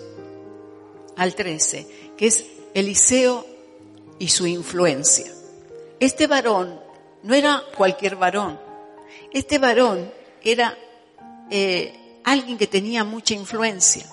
al 1.17 1.35
13, 1.35 2.15
que 2.17 2.27
es 2.27 2.47
Eliseo 2.75 3.47
y 4.19 4.29
su 4.29 4.47
influencia. 4.47 5.33
Este 6.01 6.27
varón 6.27 6.81
no 7.23 7.35
era 7.35 7.63
cualquier 7.77 8.17
varón, 8.17 8.59
este 9.33 9.59
varón 9.59 10.11
era 10.43 10.77
eh, 11.51 12.08
alguien 12.31 12.59
que 12.59 12.67
tenía 12.67 13.05
mucha 13.05 13.35
influencia. 13.35 14.07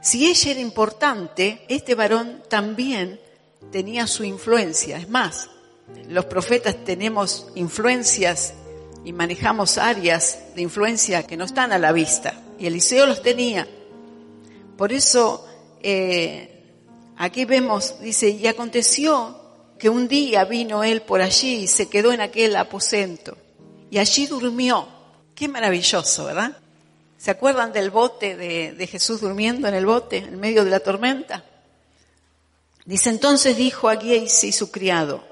Si 0.00 0.26
ella 0.26 0.52
era 0.52 0.60
importante, 0.60 1.64
este 1.68 1.94
varón 1.94 2.42
también 2.48 3.20
tenía 3.72 4.06
su 4.06 4.24
influencia. 4.24 4.96
Es 4.96 5.08
más, 5.08 5.50
los 6.08 6.26
profetas 6.26 6.84
tenemos 6.84 7.48
influencias 7.54 8.54
y 9.04 9.12
manejamos 9.12 9.78
áreas 9.78 10.38
de 10.54 10.62
influencia 10.62 11.26
que 11.26 11.36
no 11.36 11.44
están 11.44 11.72
a 11.72 11.78
la 11.78 11.92
vista. 11.92 12.40
Y 12.58 12.66
Eliseo 12.66 13.06
los 13.06 13.22
tenía. 13.22 13.66
Por 14.76 14.92
eso, 14.92 15.46
eh, 15.82 16.64
aquí 17.16 17.44
vemos, 17.44 18.00
dice, 18.00 18.30
y 18.30 18.46
aconteció 18.46 19.36
que 19.78 19.88
un 19.88 20.08
día 20.08 20.44
vino 20.44 20.84
él 20.84 21.02
por 21.02 21.20
allí 21.20 21.62
y 21.62 21.66
se 21.66 21.88
quedó 21.88 22.12
en 22.12 22.20
aquel 22.20 22.56
aposento 22.56 23.36
y 23.90 23.98
allí 23.98 24.26
durmió. 24.26 24.86
Qué 25.34 25.48
maravilloso, 25.48 26.24
¿verdad? 26.24 26.56
¿Se 27.28 27.32
acuerdan 27.32 27.74
del 27.74 27.90
bote 27.90 28.38
de, 28.38 28.86
Jesús 28.86 29.20
durmiendo 29.20 29.68
en 29.68 29.74
el 29.74 29.84
bote 29.84 30.16
en 30.16 30.40
medio 30.40 30.64
de 30.64 30.70
la 30.70 30.80
tormenta? 30.80 31.44
Dice 32.86 33.10
entonces 33.10 33.54
dijo 33.54 33.90
a 33.90 33.96
Giesi 33.96 34.50
su 34.50 34.70
criado, 34.70 35.22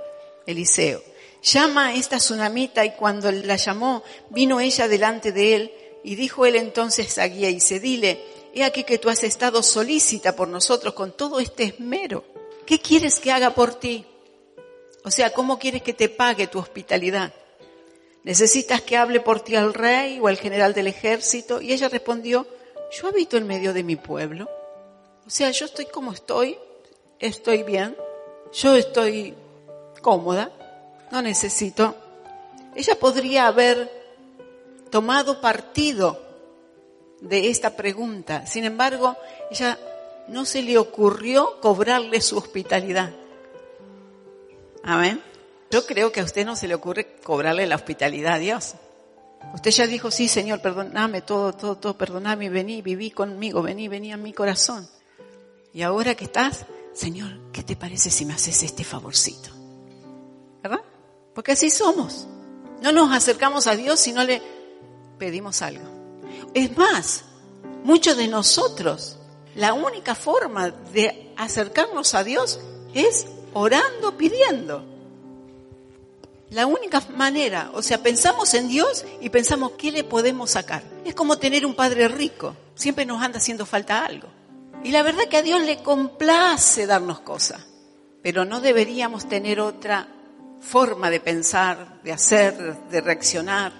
Eliseo, 0.44 1.02
llama 1.42 1.86
a 1.86 1.94
esta 1.94 2.18
tsunamita 2.18 2.84
y 2.84 2.90
cuando 2.96 3.32
la 3.32 3.56
llamó 3.56 4.02
vino 4.28 4.60
ella 4.60 4.88
delante 4.88 5.32
de 5.32 5.54
él 5.54 5.72
y 6.04 6.16
dijo 6.16 6.44
él 6.44 6.56
entonces 6.56 7.16
a 7.16 7.30
Giesi, 7.30 7.78
dile, 7.78 8.22
he 8.52 8.62
aquí 8.62 8.84
que 8.84 8.98
tú 8.98 9.08
has 9.08 9.24
estado 9.24 9.62
solícita 9.62 10.36
por 10.36 10.48
nosotros 10.48 10.92
con 10.92 11.12
todo 11.16 11.40
este 11.40 11.62
esmero. 11.62 12.26
¿Qué 12.66 12.78
quieres 12.78 13.20
que 13.20 13.32
haga 13.32 13.54
por 13.54 13.74
ti? 13.74 14.04
O 15.02 15.10
sea, 15.10 15.32
¿cómo 15.32 15.58
quieres 15.58 15.80
que 15.80 15.94
te 15.94 16.10
pague 16.10 16.46
tu 16.46 16.58
hospitalidad? 16.58 17.32
¿Necesitas 18.26 18.82
que 18.82 18.96
hable 18.96 19.20
por 19.20 19.40
ti 19.40 19.54
al 19.54 19.72
rey 19.72 20.18
o 20.20 20.26
al 20.26 20.36
general 20.36 20.74
del 20.74 20.88
ejército? 20.88 21.62
Y 21.62 21.72
ella 21.72 21.88
respondió, 21.88 22.44
yo 22.90 23.06
habito 23.06 23.36
en 23.36 23.46
medio 23.46 23.72
de 23.72 23.84
mi 23.84 23.94
pueblo. 23.94 24.50
O 25.24 25.30
sea, 25.30 25.52
yo 25.52 25.64
estoy 25.64 25.86
como 25.86 26.12
estoy, 26.12 26.58
estoy 27.20 27.62
bien, 27.62 27.96
yo 28.52 28.74
estoy 28.74 29.34
cómoda, 30.02 30.50
no 31.12 31.22
necesito. 31.22 31.94
Ella 32.74 32.96
podría 32.96 33.46
haber 33.46 33.90
tomado 34.90 35.40
partido 35.40 36.20
de 37.20 37.48
esta 37.48 37.76
pregunta. 37.76 38.44
Sin 38.44 38.64
embargo, 38.64 39.16
ella 39.52 39.78
no 40.26 40.44
se 40.44 40.62
le 40.62 40.78
ocurrió 40.78 41.60
cobrarle 41.60 42.20
su 42.20 42.36
hospitalidad. 42.36 43.12
Amén. 44.82 45.22
Yo 45.70 45.84
creo 45.86 46.12
que 46.12 46.20
a 46.20 46.24
usted 46.24 46.46
no 46.46 46.56
se 46.56 46.68
le 46.68 46.74
ocurre 46.74 47.16
cobrarle 47.22 47.66
la 47.66 47.76
hospitalidad 47.76 48.34
a 48.34 48.38
Dios. 48.38 48.74
Usted 49.54 49.70
ya 49.70 49.86
dijo, 49.86 50.10
sí, 50.10 50.28
Señor, 50.28 50.60
perdóname 50.60 51.22
todo, 51.22 51.52
todo, 51.52 51.76
todo, 51.76 51.96
perdóname, 51.96 52.50
vení, 52.50 52.82
viví 52.82 53.10
conmigo, 53.10 53.62
vení, 53.62 53.88
vení 53.88 54.12
a 54.12 54.16
mi 54.16 54.32
corazón. 54.32 54.88
Y 55.72 55.82
ahora 55.82 56.14
que 56.14 56.24
estás, 56.24 56.66
Señor, 56.94 57.50
¿qué 57.52 57.62
te 57.62 57.76
parece 57.76 58.10
si 58.10 58.24
me 58.24 58.34
haces 58.34 58.62
este 58.62 58.84
favorcito? 58.84 59.50
¿Verdad? 60.62 60.80
Porque 61.34 61.52
así 61.52 61.70
somos. 61.70 62.26
No 62.80 62.92
nos 62.92 63.12
acercamos 63.12 63.66
a 63.66 63.76
Dios 63.76 64.00
si 64.00 64.12
no 64.12 64.24
le 64.24 64.42
pedimos 65.18 65.62
algo. 65.62 65.84
Es 66.54 66.76
más, 66.76 67.24
muchos 67.84 68.16
de 68.16 68.28
nosotros, 68.28 69.18
la 69.54 69.74
única 69.74 70.14
forma 70.14 70.70
de 70.70 71.32
acercarnos 71.36 72.14
a 72.14 72.24
Dios 72.24 72.60
es 72.94 73.26
orando, 73.52 74.16
pidiendo. 74.16 74.95
La 76.50 76.66
única 76.66 77.02
manera, 77.16 77.70
o 77.74 77.82
sea, 77.82 78.02
pensamos 78.02 78.54
en 78.54 78.68
Dios 78.68 79.04
y 79.20 79.30
pensamos 79.30 79.72
qué 79.72 79.90
le 79.90 80.04
podemos 80.04 80.50
sacar. 80.50 80.82
Es 81.04 81.14
como 81.14 81.38
tener 81.38 81.66
un 81.66 81.74
padre 81.74 82.06
rico, 82.06 82.54
siempre 82.74 83.04
nos 83.04 83.20
anda 83.20 83.38
haciendo 83.38 83.66
falta 83.66 84.04
algo. 84.04 84.28
Y 84.84 84.92
la 84.92 85.02
verdad 85.02 85.24
que 85.28 85.38
a 85.38 85.42
Dios 85.42 85.60
le 85.62 85.82
complace 85.82 86.86
darnos 86.86 87.20
cosas, 87.20 87.66
pero 88.22 88.44
no 88.44 88.60
deberíamos 88.60 89.28
tener 89.28 89.58
otra 89.58 90.06
forma 90.60 91.10
de 91.10 91.18
pensar, 91.18 92.00
de 92.04 92.12
hacer, 92.12 92.76
de 92.90 93.00
reaccionar, 93.00 93.72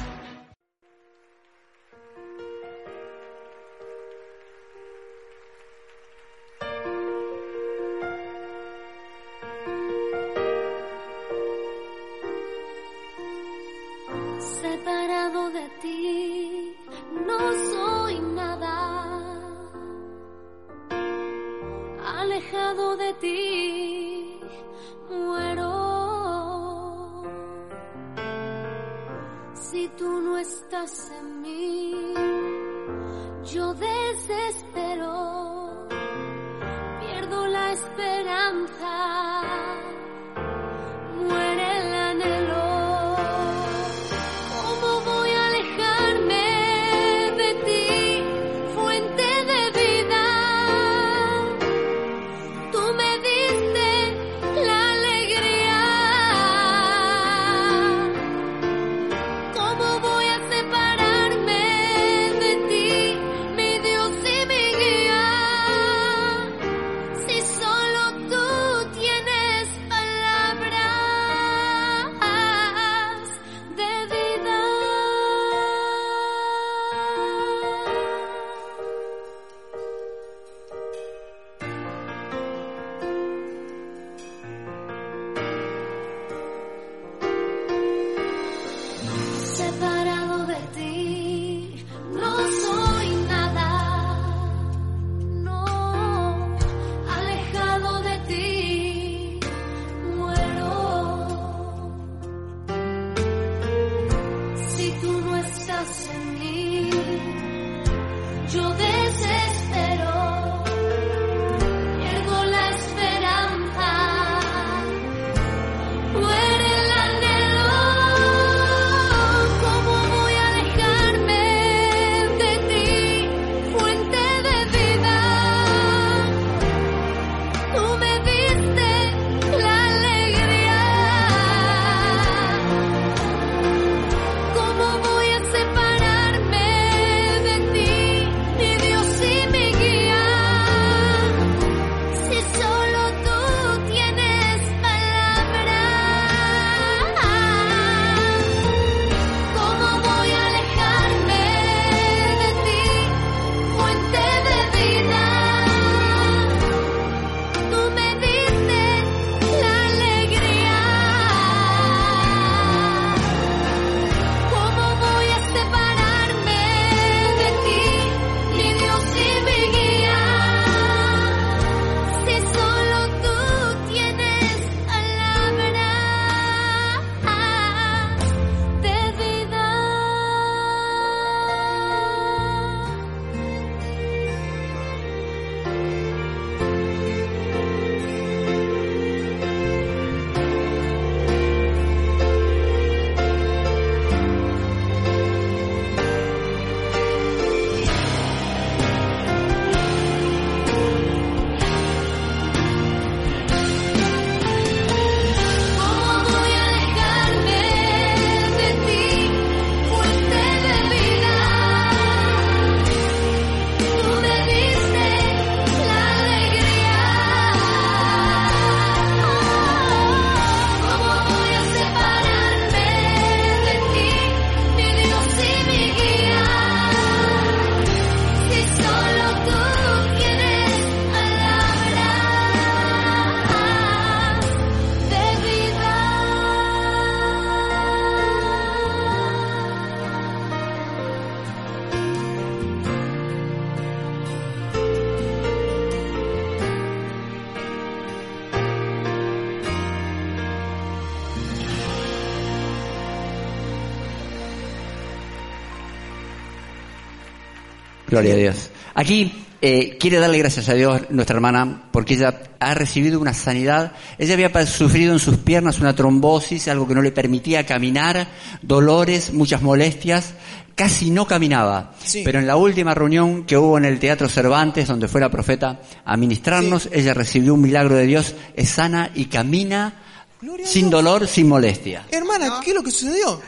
Gloria 258.22 258.34
a 258.34 258.38
Dios. 258.38 258.70
Aquí 258.94 259.46
eh, 259.62 259.98
quiere 260.00 260.20
darle 260.20 260.38
gracias 260.38 260.70
a 260.70 260.74
Dios 260.74 261.02
nuestra 261.10 261.36
hermana 261.36 261.90
porque 261.92 262.14
ella 262.14 262.44
ha 262.60 262.74
recibido 262.74 263.20
una 263.20 263.34
sanidad. 263.34 263.92
Ella 264.18 264.36
había 264.36 264.66
sufrido 264.66 265.12
en 265.12 265.20
sus 265.20 265.38
piernas 265.38 265.80
una 265.80 265.94
trombosis, 265.94 266.70
algo 266.70 266.88
que 266.88 266.96
no 266.96 267.02
le 267.02 267.12
permitía 267.12 267.66
caminar, 267.66 268.28
dolores, 268.62 269.34
muchas 269.34 269.62
molestias. 269.62 270.34
Casi 270.76 271.10
no 271.10 271.28
caminaba. 271.28 271.94
Sí. 272.04 272.22
Pero 272.24 272.40
en 272.40 272.48
la 272.48 272.56
última 272.56 272.94
reunión 272.94 273.44
que 273.44 273.58
hubo 273.58 273.78
en 273.78 273.86
el 273.86 274.00
Teatro 274.00 274.30
Cervantes, 274.30 274.88
donde 274.88 275.08
fue 275.08 275.20
la 275.20 275.30
profeta 275.30 275.82
a 276.06 276.16
ministrarnos, 276.16 276.90
ella 276.92 277.14
recibió 277.14 277.54
un 277.54 277.62
milagro 277.62 277.96
de 277.96 278.06
Dios, 278.06 278.36
es 278.56 278.70
sana 278.70 279.12
y 279.14 279.26
camina 279.26 279.94
Gloria 280.42 280.66
sin 280.66 280.90
dolor, 280.90 281.28
sin 281.28 281.48
molestia. 281.48 282.04
Hermana, 282.12 282.60
¿qué 282.64 282.72
es 282.72 282.76
lo 282.76 282.84
que 282.84 282.92
sucedió? 282.92 283.42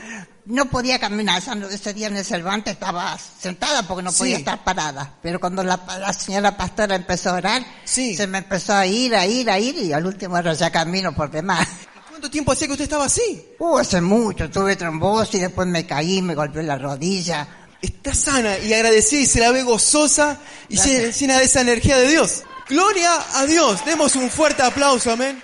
No 0.48 0.64
podía 0.70 0.98
caminar, 0.98 1.42
ese 1.70 1.92
día 1.92 2.06
en 2.06 2.16
el 2.16 2.24
Cervantes 2.24 2.72
estaba 2.72 3.18
sentada 3.40 3.82
porque 3.86 4.02
no 4.02 4.10
podía 4.12 4.36
Sí. 4.36 4.40
estar 4.40 4.64
parada. 4.64 5.14
Pero 5.22 5.38
cuando 5.40 5.62
la, 5.62 5.78
la 6.00 6.12
señora 6.14 6.56
pastora 6.56 6.94
empezó 6.96 7.30
a 7.30 7.34
orar, 7.34 7.62
Sí. 7.84 8.16
se 8.16 8.26
me 8.26 8.38
empezó 8.38 8.72
a 8.74 8.86
ir, 8.86 9.14
a 9.14 9.26
ir, 9.26 9.50
a 9.50 9.58
ir 9.58 9.76
y 9.76 9.92
al 9.92 10.06
último 10.06 10.36
ahora 10.36 10.54
ya 10.54 10.70
camino 10.70 11.14
por 11.14 11.30
demás. 11.30 11.68
¿Cuánto 12.08 12.30
tiempo 12.30 12.52
hacía 12.52 12.66
que 12.66 12.72
usted 12.72 12.84
estaba 12.84 13.04
así? 13.04 13.44
Uh, 13.58 13.76
hace 13.76 14.00
mucho, 14.00 14.48
tuve 14.50 14.74
trombosis, 14.74 15.38
después 15.40 15.68
me 15.68 15.84
caí, 15.86 16.22
me 16.22 16.34
golpeé 16.34 16.62
la 16.62 16.78
rodilla. 16.78 17.46
Está 17.82 18.14
sana 18.14 18.58
y 18.58 18.72
agradecida 18.72 19.20
y 19.20 19.26
se 19.26 19.40
la 19.40 19.52
ve 19.52 19.62
gozosa 19.62 20.38
y 20.70 20.76
lle- 20.78 21.12
llena 21.12 21.38
de 21.38 21.44
esa 21.44 21.60
energía 21.60 21.98
de 21.98 22.08
Dios. 22.08 22.42
Gloria 22.70 23.12
a 23.34 23.44
Dios. 23.44 23.84
Demos 23.84 24.16
un 24.16 24.30
fuerte 24.30 24.62
aplauso, 24.62 25.12
amén. 25.12 25.40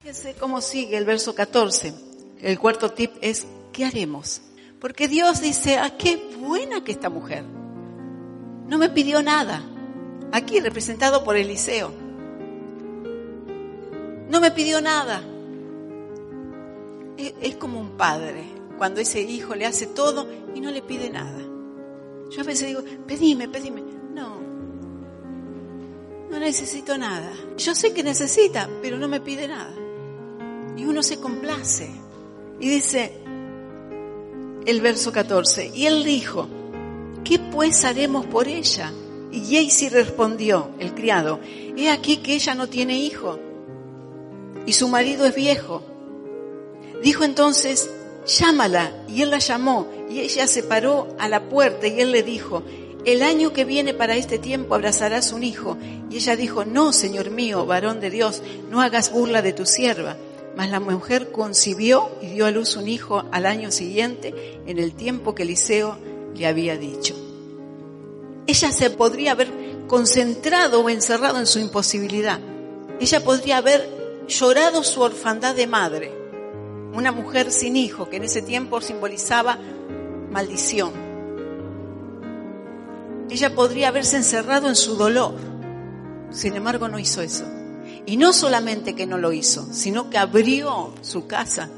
Fíjense 0.00 0.34
cómo 0.34 0.60
sigue 0.62 0.96
el 0.96 1.04
verso 1.04 1.34
14. 1.34 1.92
El 2.40 2.58
cuarto 2.58 2.92
tip 2.92 3.12
es, 3.20 3.46
¿qué 3.72 3.84
haremos? 3.84 4.40
Porque 4.80 5.08
Dios 5.08 5.42
dice, 5.42 5.76
ah, 5.76 5.98
qué 5.98 6.16
buena 6.38 6.82
que 6.82 6.92
esta 6.92 7.10
mujer. 7.10 7.44
No 8.66 8.78
me 8.78 8.88
pidió 8.88 9.22
nada. 9.22 9.62
Aquí 10.32 10.58
representado 10.60 11.24
por 11.24 11.36
Eliseo. 11.36 11.92
No 14.30 14.40
me 14.40 14.52
pidió 14.52 14.80
nada. 14.80 15.22
Es, 17.18 17.34
es 17.42 17.56
como 17.56 17.78
un 17.78 17.98
padre, 17.98 18.44
cuando 18.78 19.02
ese 19.02 19.20
hijo 19.20 19.54
le 19.54 19.66
hace 19.66 19.86
todo 19.86 20.26
y 20.54 20.60
no 20.60 20.70
le 20.70 20.80
pide 20.80 21.10
nada. 21.10 21.42
Yo 22.30 22.40
a 22.40 22.44
veces 22.44 22.68
digo, 22.68 22.82
pedime, 23.06 23.48
pedime. 23.48 23.99
No, 26.30 26.38
necesito 26.38 26.96
nada. 26.96 27.32
Yo 27.58 27.74
sé 27.74 27.92
que 27.92 28.02
necesita, 28.04 28.68
pero 28.80 28.98
no 28.98 29.08
me 29.08 29.20
pide 29.20 29.48
nada. 29.48 29.74
Y 30.76 30.84
uno 30.84 31.02
se 31.02 31.18
complace. 31.18 31.90
Y 32.60 32.68
dice 32.68 33.12
el 34.66 34.80
verso 34.80 35.12
14, 35.12 35.72
y 35.74 35.86
él 35.86 36.04
dijo, 36.04 36.46
¿qué 37.24 37.38
pues 37.38 37.84
haremos 37.84 38.26
por 38.26 38.46
ella? 38.46 38.92
Y 39.32 39.40
Jaycee 39.40 39.88
respondió, 39.88 40.70
el 40.78 40.94
criado, 40.94 41.40
he 41.76 41.90
aquí 41.90 42.18
que 42.18 42.34
ella 42.34 42.54
no 42.54 42.68
tiene 42.68 42.98
hijo, 42.98 43.38
y 44.66 44.74
su 44.74 44.88
marido 44.88 45.24
es 45.24 45.34
viejo. 45.34 45.82
Dijo 47.02 47.24
entonces, 47.24 47.90
llámala, 48.26 48.92
y 49.08 49.22
él 49.22 49.30
la 49.30 49.38
llamó, 49.38 49.88
y 50.10 50.20
ella 50.20 50.46
se 50.46 50.62
paró 50.62 51.08
a 51.18 51.28
la 51.28 51.48
puerta, 51.48 51.86
y 51.86 52.00
él 52.00 52.12
le 52.12 52.22
dijo, 52.22 52.62
el 53.04 53.22
año 53.22 53.52
que 53.52 53.64
viene 53.64 53.94
para 53.94 54.16
este 54.16 54.38
tiempo 54.38 54.74
abrazarás 54.74 55.32
un 55.32 55.42
hijo. 55.42 55.76
Y 56.10 56.16
ella 56.16 56.36
dijo, 56.36 56.64
no, 56.64 56.92
Señor 56.92 57.30
mío, 57.30 57.66
varón 57.66 58.00
de 58.00 58.10
Dios, 58.10 58.42
no 58.70 58.80
hagas 58.80 59.12
burla 59.12 59.42
de 59.42 59.52
tu 59.52 59.66
sierva. 59.66 60.16
Mas 60.56 60.70
la 60.70 60.80
mujer 60.80 61.30
concibió 61.30 62.10
y 62.20 62.26
dio 62.26 62.46
a 62.46 62.50
luz 62.50 62.76
un 62.76 62.88
hijo 62.88 63.24
al 63.30 63.46
año 63.46 63.70
siguiente, 63.70 64.60
en 64.66 64.78
el 64.78 64.94
tiempo 64.94 65.34
que 65.34 65.44
Eliseo 65.44 65.96
le 66.34 66.46
había 66.46 66.76
dicho. 66.76 67.14
Ella 68.46 68.72
se 68.72 68.90
podría 68.90 69.32
haber 69.32 69.50
concentrado 69.86 70.80
o 70.80 70.90
encerrado 70.90 71.38
en 71.38 71.46
su 71.46 71.58
imposibilidad, 71.58 72.40
Ella 73.00 73.24
podría 73.24 73.56
haber 73.56 73.88
llorado 74.28 74.84
su 74.84 75.00
orfandad 75.00 75.54
de 75.54 75.66
madre, 75.66 76.12
una 76.92 77.12
mujer 77.12 77.50
sin 77.50 77.76
hijo 77.76 78.08
que 78.08 78.16
en 78.16 78.24
ese 78.24 78.42
tiempo 78.42 78.80
simbolizaba 78.80 79.58
maldición. 80.30 81.09
Ella 83.30 83.54
podría 83.54 83.88
haberse 83.88 84.16
encerrado 84.16 84.68
en 84.68 84.76
su 84.76 84.96
dolor, 84.96 85.34
sin 86.30 86.56
embargo 86.56 86.88
no 86.88 86.98
hizo 86.98 87.22
eso. 87.22 87.44
Y 88.06 88.16
no 88.16 88.32
solamente 88.32 88.94
que 88.94 89.06
no 89.06 89.18
lo 89.18 89.32
hizo, 89.32 89.68
sino 89.72 90.10
que 90.10 90.18
abrió 90.18 90.92
su 91.00 91.26
casa. 91.26 91.68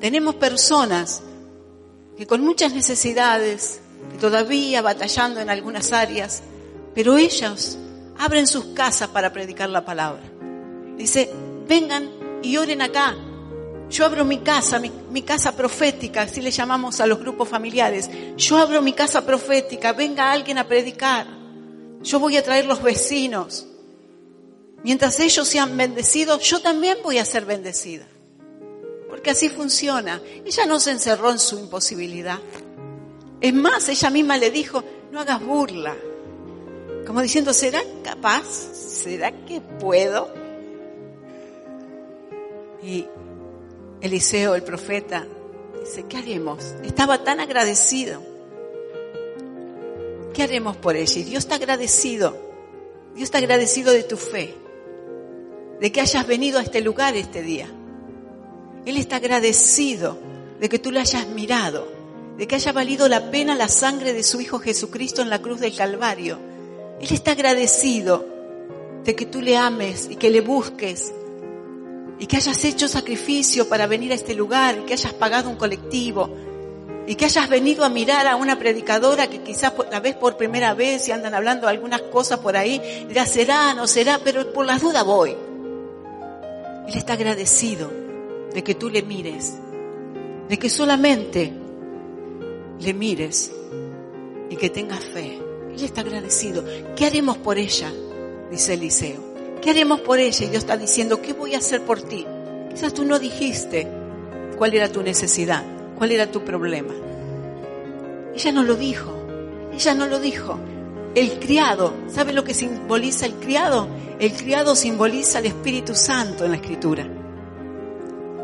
Tenemos 0.00 0.34
personas 0.34 1.22
que 2.16 2.26
con 2.26 2.42
muchas 2.42 2.74
necesidades, 2.74 3.80
que 4.12 4.18
todavía 4.18 4.82
batallando 4.82 5.40
en 5.40 5.48
algunas 5.48 5.92
áreas, 5.92 6.42
pero 6.94 7.16
ellos 7.16 7.78
abren 8.18 8.46
sus 8.46 8.66
casas 8.66 9.08
para 9.08 9.32
predicar 9.32 9.70
la 9.70 9.84
palabra. 9.84 10.22
Dice, 10.96 11.30
vengan 11.66 12.10
y 12.42 12.56
oren 12.58 12.82
acá. 12.82 13.16
Yo 13.90 14.04
abro 14.04 14.24
mi 14.24 14.38
casa, 14.38 14.78
mi, 14.78 15.22
casa 15.22 15.52
profética, 15.52 16.22
así 16.22 16.40
le 16.40 16.50
llamamos 16.50 17.00
a 17.00 17.06
los 17.06 17.20
grupos 17.20 17.48
familiares. 17.48 18.10
Yo 18.36 18.56
abro 18.56 18.82
mi 18.82 18.92
casa 18.92 19.24
profética, 19.24 19.92
venga 19.92 20.32
alguien 20.32 20.58
a 20.58 20.66
predicar. 20.66 21.26
Yo 22.02 22.18
voy 22.18 22.36
a 22.36 22.42
traer 22.42 22.66
los 22.66 22.82
vecinos. 22.82 23.66
Mientras 24.82 25.20
ellos 25.20 25.46
sean 25.46 25.76
bendecidos, 25.76 26.42
yo 26.42 26.60
también 26.60 26.98
voy 27.02 27.18
a 27.18 27.24
ser 27.24 27.44
bendecida. 27.44 28.06
Porque 29.08 29.30
así 29.30 29.48
funciona. 29.48 30.20
Ella 30.44 30.66
no 30.66 30.80
se 30.80 30.90
encerró 30.90 31.30
en 31.30 31.38
su 31.38 31.58
imposibilidad. 31.58 32.38
Es 33.40 33.54
más, 33.54 33.88
ella 33.88 34.10
misma 34.10 34.36
le 34.36 34.50
dijo, 34.50 34.82
no 35.12 35.20
hagas 35.20 35.44
burla. 35.44 35.94
Como 37.06 37.20
diciendo, 37.20 37.52
¿será 37.52 37.82
capaz? 38.02 38.44
¿Será 38.44 39.30
que 39.44 39.60
puedo? 39.60 40.32
Y 42.82 43.06
Eliseo, 44.04 44.54
el 44.54 44.62
profeta, 44.62 45.26
dice, 45.80 46.04
¿qué 46.06 46.18
haremos? 46.18 46.74
Estaba 46.84 47.24
tan 47.24 47.40
agradecido. 47.40 48.20
¿Qué 50.34 50.42
haremos 50.42 50.76
por 50.76 50.94
ella? 50.94 51.20
Y 51.20 51.24
Dios 51.24 51.44
está 51.44 51.54
agradecido. 51.54 52.36
Dios 53.14 53.24
está 53.24 53.38
agradecido 53.38 53.92
de 53.92 54.02
tu 54.02 54.18
fe, 54.18 54.54
de 55.80 55.90
que 55.90 56.02
hayas 56.02 56.26
venido 56.26 56.58
a 56.58 56.62
este 56.62 56.82
lugar 56.82 57.16
este 57.16 57.40
día. 57.40 57.66
Él 58.84 58.98
está 58.98 59.16
agradecido 59.16 60.18
de 60.60 60.68
que 60.68 60.78
tú 60.78 60.90
le 60.90 61.00
hayas 61.00 61.26
mirado, 61.28 61.88
de 62.36 62.46
que 62.46 62.56
haya 62.56 62.72
valido 62.72 63.08
la 63.08 63.30
pena 63.30 63.54
la 63.54 63.68
sangre 63.68 64.12
de 64.12 64.22
su 64.22 64.38
Hijo 64.38 64.58
Jesucristo 64.58 65.22
en 65.22 65.30
la 65.30 65.40
cruz 65.40 65.60
del 65.60 65.74
Calvario. 65.74 66.38
Él 67.00 67.08
está 67.10 67.32
agradecido 67.32 68.26
de 69.02 69.16
que 69.16 69.24
tú 69.24 69.40
le 69.40 69.56
ames 69.56 70.08
y 70.10 70.16
que 70.16 70.28
le 70.28 70.42
busques 70.42 71.14
y 72.24 72.26
que 72.26 72.38
hayas 72.38 72.64
hecho 72.64 72.88
sacrificio 72.88 73.68
para 73.68 73.86
venir 73.86 74.10
a 74.10 74.14
este 74.14 74.34
lugar, 74.34 74.78
y 74.78 74.86
que 74.86 74.94
hayas 74.94 75.12
pagado 75.12 75.50
un 75.50 75.56
colectivo 75.56 76.30
y 77.06 77.16
que 77.16 77.26
hayas 77.26 77.50
venido 77.50 77.84
a 77.84 77.90
mirar 77.90 78.26
a 78.26 78.36
una 78.36 78.58
predicadora 78.58 79.28
que 79.28 79.42
quizás 79.42 79.74
la 79.90 80.00
ves 80.00 80.14
por 80.14 80.38
primera 80.38 80.72
vez 80.72 81.06
y 81.06 81.12
andan 81.12 81.34
hablando 81.34 81.68
algunas 81.68 82.00
cosas 82.00 82.38
por 82.38 82.56
ahí, 82.56 82.80
dirás, 83.08 83.30
será, 83.30 83.74
no 83.74 83.86
será, 83.86 84.20
pero 84.24 84.54
por 84.54 84.64
las 84.64 84.80
dudas 84.80 85.04
voy. 85.04 85.36
Él 86.88 86.94
está 86.96 87.12
agradecido 87.12 87.92
de 88.54 88.64
que 88.64 88.74
tú 88.74 88.88
le 88.88 89.02
mires, 89.02 89.58
de 90.48 90.58
que 90.58 90.70
solamente 90.70 91.52
le 92.80 92.94
mires 92.94 93.52
y 94.48 94.56
que 94.56 94.70
tengas 94.70 95.04
fe. 95.04 95.38
Él 95.76 95.84
está 95.84 96.00
agradecido. 96.00 96.64
¿Qué 96.96 97.04
haremos 97.04 97.36
por 97.36 97.58
ella? 97.58 97.92
Dice 98.50 98.72
Eliseo. 98.72 99.33
¿Qué 99.64 99.70
haremos 99.70 100.02
por 100.02 100.18
ella? 100.18 100.44
Y 100.44 100.50
Dios 100.50 100.62
está 100.64 100.76
diciendo, 100.76 101.22
¿qué 101.22 101.32
voy 101.32 101.54
a 101.54 101.58
hacer 101.58 101.80
por 101.86 102.02
ti? 102.02 102.26
Quizás 102.70 102.92
tú 102.92 103.06
no 103.06 103.18
dijiste 103.18 103.88
cuál 104.58 104.74
era 104.74 104.92
tu 104.92 105.02
necesidad, 105.02 105.64
cuál 105.96 106.12
era 106.12 106.30
tu 106.30 106.44
problema. 106.44 106.92
Ella 108.34 108.52
no 108.52 108.62
lo 108.62 108.76
dijo. 108.76 109.10
Ella 109.72 109.94
no 109.94 110.06
lo 110.06 110.20
dijo. 110.20 110.58
El 111.14 111.38
criado, 111.38 111.94
¿sabe 112.08 112.34
lo 112.34 112.44
que 112.44 112.52
simboliza 112.52 113.24
el 113.24 113.36
criado? 113.36 113.88
El 114.18 114.34
criado 114.34 114.76
simboliza 114.76 115.38
el 115.38 115.46
Espíritu 115.46 115.94
Santo 115.94 116.44
en 116.44 116.50
la 116.50 116.58
Escritura. 116.58 117.08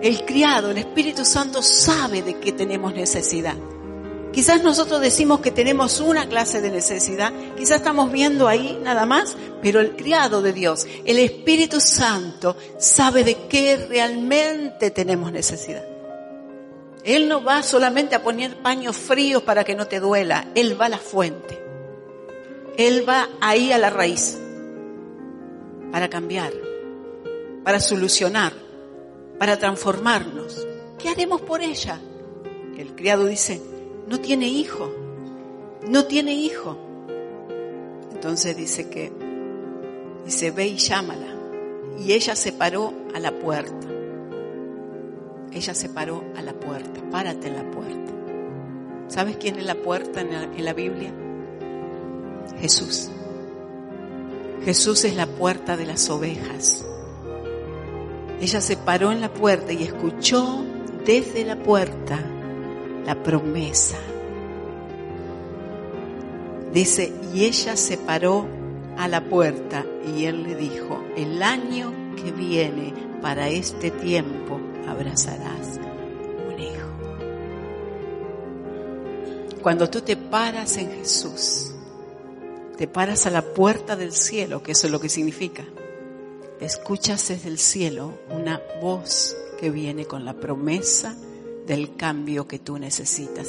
El 0.00 0.24
criado, 0.24 0.70
el 0.70 0.78
Espíritu 0.78 1.26
Santo 1.26 1.62
sabe 1.62 2.22
de 2.22 2.40
qué 2.40 2.52
tenemos 2.52 2.94
necesidad. 2.94 3.56
Quizás 4.32 4.62
nosotros 4.62 5.00
decimos 5.00 5.40
que 5.40 5.50
tenemos 5.50 6.00
una 6.00 6.28
clase 6.28 6.60
de 6.60 6.70
necesidad, 6.70 7.32
quizás 7.56 7.78
estamos 7.78 8.12
viendo 8.12 8.46
ahí 8.46 8.78
nada 8.82 9.04
más, 9.04 9.36
pero 9.60 9.80
el 9.80 9.96
criado 9.96 10.40
de 10.40 10.52
Dios, 10.52 10.86
el 11.04 11.18
Espíritu 11.18 11.80
Santo, 11.80 12.56
sabe 12.78 13.24
de 13.24 13.48
qué 13.48 13.76
realmente 13.88 14.92
tenemos 14.92 15.32
necesidad. 15.32 15.84
Él 17.02 17.28
no 17.28 17.42
va 17.42 17.62
solamente 17.64 18.14
a 18.14 18.22
poner 18.22 18.56
paños 18.58 18.96
fríos 18.96 19.42
para 19.42 19.64
que 19.64 19.74
no 19.74 19.86
te 19.86 19.98
duela, 19.98 20.48
Él 20.54 20.80
va 20.80 20.86
a 20.86 20.90
la 20.90 20.98
fuente. 20.98 21.60
Él 22.76 23.08
va 23.08 23.28
ahí 23.40 23.72
a 23.72 23.78
la 23.78 23.90
raíz 23.90 24.38
para 25.90 26.08
cambiar, 26.08 26.52
para 27.64 27.80
solucionar, 27.80 28.52
para 29.38 29.58
transformarnos. 29.58 30.66
¿Qué 30.98 31.08
haremos 31.08 31.40
por 31.40 31.62
ella? 31.62 31.98
El 32.78 32.94
criado 32.94 33.26
dice, 33.26 33.60
no 34.10 34.18
tiene 34.18 34.48
hijo, 34.48 34.92
no 35.86 36.04
tiene 36.06 36.34
hijo. 36.34 36.76
Entonces 38.12 38.56
dice 38.56 38.90
que, 38.90 39.12
dice, 40.24 40.50
ve 40.50 40.66
y 40.66 40.76
llámala. 40.78 41.28
Y 41.96 42.12
ella 42.12 42.34
se 42.34 42.52
paró 42.52 42.92
a 43.14 43.20
la 43.20 43.30
puerta. 43.30 43.86
Ella 45.52 45.74
se 45.74 45.88
paró 45.90 46.24
a 46.36 46.42
la 46.42 46.54
puerta, 46.54 47.00
párate 47.08 47.46
en 47.46 47.56
la 47.56 47.70
puerta. 47.70 48.12
¿Sabes 49.06 49.36
quién 49.36 49.60
es 49.60 49.64
la 49.64 49.76
puerta 49.76 50.22
en 50.22 50.32
la, 50.32 50.42
en 50.42 50.64
la 50.64 50.72
Biblia? 50.72 51.12
Jesús. 52.60 53.10
Jesús 54.64 55.04
es 55.04 55.14
la 55.14 55.26
puerta 55.26 55.76
de 55.76 55.86
las 55.86 56.10
ovejas. 56.10 56.84
Ella 58.40 58.60
se 58.60 58.76
paró 58.76 59.12
en 59.12 59.20
la 59.20 59.32
puerta 59.32 59.72
y 59.72 59.84
escuchó 59.84 60.64
desde 61.06 61.44
la 61.44 61.56
puerta 61.56 62.18
la 63.04 63.22
promesa. 63.22 63.96
Dice, 66.72 67.12
y 67.34 67.44
ella 67.44 67.76
se 67.76 67.98
paró 67.98 68.46
a 68.96 69.08
la 69.08 69.24
puerta 69.24 69.84
y 70.14 70.26
él 70.26 70.44
le 70.44 70.54
dijo, 70.54 71.02
el 71.16 71.42
año 71.42 71.92
que 72.16 72.30
viene 72.30 72.92
para 73.20 73.48
este 73.48 73.90
tiempo 73.90 74.60
abrazarás 74.86 75.80
un 76.46 76.60
hijo. 76.60 76.88
Cuando 79.62 79.90
tú 79.90 80.00
te 80.02 80.16
paras 80.16 80.76
en 80.76 80.90
Jesús, 80.92 81.72
te 82.76 82.86
paras 82.86 83.26
a 83.26 83.30
la 83.30 83.42
puerta 83.42 83.96
del 83.96 84.12
cielo, 84.12 84.62
que 84.62 84.72
eso 84.72 84.86
es 84.86 84.92
lo 84.92 85.00
que 85.00 85.08
significa, 85.08 85.64
escuchas 86.60 87.28
desde 87.28 87.48
el 87.48 87.58
cielo 87.58 88.18
una 88.30 88.60
voz 88.80 89.36
que 89.58 89.70
viene 89.70 90.06
con 90.06 90.24
la 90.24 90.34
promesa 90.34 91.16
del 91.70 91.94
cambio 91.94 92.48
que 92.48 92.58
tú 92.58 92.80
necesitas 92.80 93.46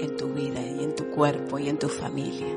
en 0.00 0.16
tu 0.16 0.28
vida 0.32 0.62
y 0.62 0.82
en 0.82 0.96
tu 0.96 1.10
cuerpo 1.10 1.58
y 1.58 1.68
en 1.68 1.78
tu 1.78 1.90
familia. 1.90 2.56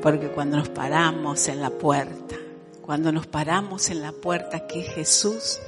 Porque 0.00 0.28
cuando 0.28 0.58
nos 0.58 0.68
paramos 0.68 1.48
en 1.48 1.60
la 1.60 1.70
puerta, 1.70 2.36
cuando 2.80 3.10
nos 3.10 3.26
paramos 3.26 3.90
en 3.90 4.00
la 4.00 4.12
puerta 4.12 4.68
que 4.68 4.82
Jesús, 4.82 5.58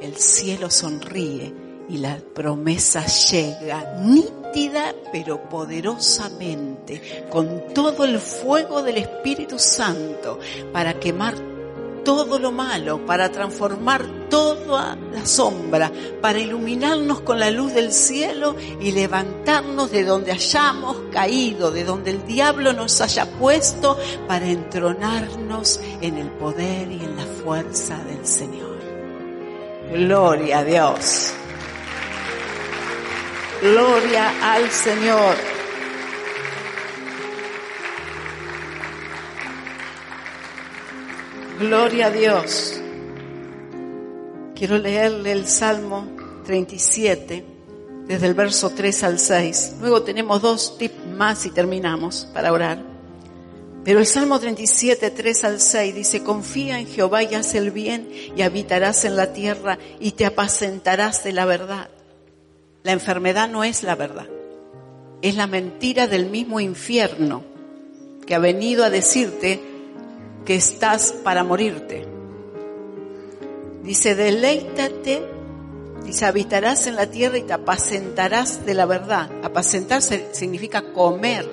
el 0.00 0.14
cielo 0.14 0.70
sonríe 0.70 1.52
y 1.88 1.98
la 1.98 2.20
promesa 2.32 3.04
llega 3.06 3.96
nítida 4.02 4.94
pero 5.10 5.48
poderosamente 5.48 7.26
con 7.28 7.74
todo 7.74 8.04
el 8.04 8.20
fuego 8.20 8.84
del 8.84 8.98
Espíritu 8.98 9.58
Santo 9.58 10.38
para 10.72 11.00
quemar 11.00 11.34
todo 12.08 12.38
lo 12.38 12.52
malo, 12.52 13.04
para 13.04 13.30
transformar 13.30 14.30
toda 14.30 14.96
la 15.12 15.26
sombra, 15.26 15.92
para 16.22 16.38
iluminarnos 16.38 17.20
con 17.20 17.38
la 17.38 17.50
luz 17.50 17.74
del 17.74 17.92
cielo 17.92 18.56
y 18.80 18.92
levantarnos 18.92 19.90
de 19.90 20.04
donde 20.04 20.32
hayamos 20.32 20.96
caído, 21.12 21.70
de 21.70 21.84
donde 21.84 22.12
el 22.12 22.24
diablo 22.24 22.72
nos 22.72 23.02
haya 23.02 23.26
puesto, 23.32 23.98
para 24.26 24.46
entronarnos 24.46 25.80
en 26.00 26.16
el 26.16 26.28
poder 26.28 26.90
y 26.90 27.04
en 27.04 27.14
la 27.14 27.26
fuerza 27.26 27.98
del 28.04 28.26
Señor. 28.26 28.78
Gloria 29.92 30.60
a 30.60 30.64
Dios. 30.64 31.32
Gloria 33.60 34.54
al 34.54 34.70
Señor. 34.70 35.57
Gloria 41.58 42.06
a 42.06 42.10
Dios. 42.10 42.80
Quiero 44.54 44.78
leerle 44.78 45.32
el 45.32 45.48
Salmo 45.48 46.06
37, 46.46 47.44
desde 48.06 48.26
el 48.28 48.34
verso 48.34 48.70
3 48.70 49.02
al 49.02 49.18
6. 49.18 49.74
Luego 49.80 50.02
tenemos 50.02 50.40
dos 50.40 50.78
tips 50.78 51.04
más 51.16 51.46
y 51.46 51.50
terminamos 51.50 52.28
para 52.32 52.52
orar. 52.52 52.80
Pero 53.82 53.98
el 53.98 54.06
Salmo 54.06 54.38
37, 54.38 55.10
3 55.10 55.44
al 55.44 55.60
6 55.60 55.94
dice, 55.96 56.22
confía 56.22 56.78
en 56.78 56.86
Jehová 56.86 57.24
y 57.24 57.34
haz 57.34 57.56
el 57.56 57.72
bien 57.72 58.08
y 58.36 58.42
habitarás 58.42 59.04
en 59.04 59.16
la 59.16 59.32
tierra 59.32 59.80
y 59.98 60.12
te 60.12 60.26
apacentarás 60.26 61.24
de 61.24 61.32
la 61.32 61.44
verdad. 61.44 61.90
La 62.84 62.92
enfermedad 62.92 63.48
no 63.48 63.64
es 63.64 63.82
la 63.82 63.96
verdad, 63.96 64.28
es 65.22 65.34
la 65.34 65.48
mentira 65.48 66.06
del 66.06 66.26
mismo 66.30 66.60
infierno 66.60 67.42
que 68.24 68.36
ha 68.36 68.38
venido 68.38 68.84
a 68.84 68.90
decirte 68.90 69.67
que 70.48 70.54
estás 70.54 71.12
para 71.12 71.44
morirte. 71.44 72.06
Dice, 73.82 74.14
deleítate, 74.14 75.22
dice, 76.06 76.24
habitarás 76.24 76.86
en 76.86 76.96
la 76.96 77.10
tierra 77.10 77.36
y 77.36 77.42
te 77.42 77.52
apacentarás 77.52 78.64
de 78.64 78.72
la 78.72 78.86
verdad. 78.86 79.30
Apacentar 79.44 80.00
significa 80.00 80.94
comer 80.94 81.46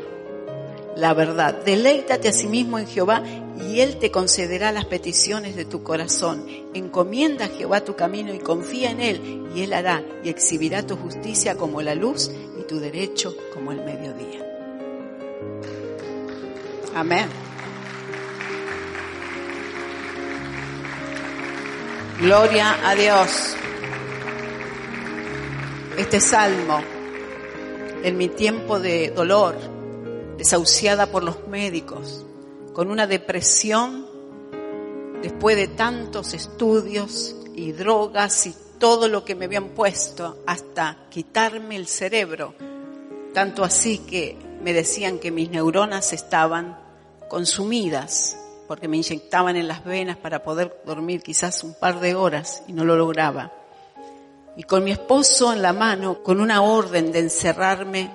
la 0.95 1.13
verdad. 1.13 1.61
Deleítate 1.65 2.29
a 2.29 2.31
sí 2.31 2.47
mismo 2.47 2.79
en 2.79 2.87
Jehová 2.87 3.21
y 3.69 3.81
Él 3.81 3.97
te 3.97 4.11
concederá 4.11 4.71
las 4.71 4.85
peticiones 4.85 5.57
de 5.57 5.65
tu 5.65 5.83
corazón. 5.83 6.45
Encomienda 6.73 7.47
a 7.47 7.49
Jehová 7.49 7.81
tu 7.81 7.97
camino 7.97 8.33
y 8.33 8.39
confía 8.39 8.91
en 8.91 9.01
Él 9.01 9.49
y 9.53 9.63
Él 9.63 9.73
hará 9.73 10.05
y 10.23 10.29
exhibirá 10.29 10.87
tu 10.87 10.95
justicia 10.95 11.57
como 11.57 11.81
la 11.81 11.95
luz 11.95 12.31
y 12.57 12.63
tu 12.63 12.79
derecho 12.79 13.35
como 13.53 13.73
el 13.73 13.83
mediodía. 13.83 14.39
Amén. 16.95 17.44
Gloria 22.19 22.89
a 22.89 22.95
Dios. 22.95 23.57
Este 25.97 26.21
salmo, 26.21 26.79
en 28.03 28.15
mi 28.15 28.29
tiempo 28.29 28.79
de 28.79 29.09
dolor, 29.09 29.57
desahuciada 30.37 31.07
por 31.07 31.23
los 31.23 31.45
médicos, 31.49 32.25
con 32.71 32.89
una 32.89 33.05
depresión, 33.05 34.05
después 35.21 35.57
de 35.57 35.67
tantos 35.67 36.33
estudios 36.33 37.35
y 37.53 37.73
drogas 37.73 38.47
y 38.47 38.55
todo 38.79 39.09
lo 39.09 39.25
que 39.25 39.35
me 39.35 39.45
habían 39.45 39.69
puesto 39.69 40.41
hasta 40.47 41.07
quitarme 41.09 41.75
el 41.75 41.85
cerebro, 41.85 42.55
tanto 43.33 43.61
así 43.61 43.97
que 43.97 44.37
me 44.63 44.71
decían 44.71 45.19
que 45.19 45.31
mis 45.31 45.49
neuronas 45.49 46.13
estaban 46.13 46.79
consumidas 47.27 48.37
porque 48.67 48.87
me 48.87 48.97
inyectaban 48.97 49.55
en 49.55 49.67
las 49.67 49.83
venas 49.83 50.17
para 50.17 50.43
poder 50.43 50.81
dormir 50.85 51.21
quizás 51.21 51.63
un 51.63 51.73
par 51.73 51.99
de 51.99 52.15
horas 52.15 52.63
y 52.67 52.73
no 52.73 52.83
lo 52.83 52.95
lograba. 52.95 53.51
Y 54.57 54.63
con 54.63 54.83
mi 54.83 54.91
esposo 54.91 55.51
en 55.53 55.61
la 55.61 55.73
mano, 55.73 56.23
con 56.23 56.39
una 56.39 56.61
orden 56.61 57.11
de 57.11 57.19
encerrarme 57.19 58.09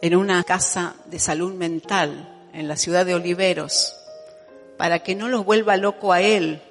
en 0.00 0.16
una 0.16 0.44
casa 0.44 0.94
de 1.06 1.18
salud 1.18 1.54
mental 1.54 2.48
en 2.52 2.68
la 2.68 2.76
ciudad 2.76 3.06
de 3.06 3.14
Oliveros, 3.14 3.96
para 4.76 5.02
que 5.02 5.14
no 5.14 5.28
los 5.28 5.44
vuelva 5.44 5.76
loco 5.76 6.12
a 6.12 6.20
él 6.20 6.62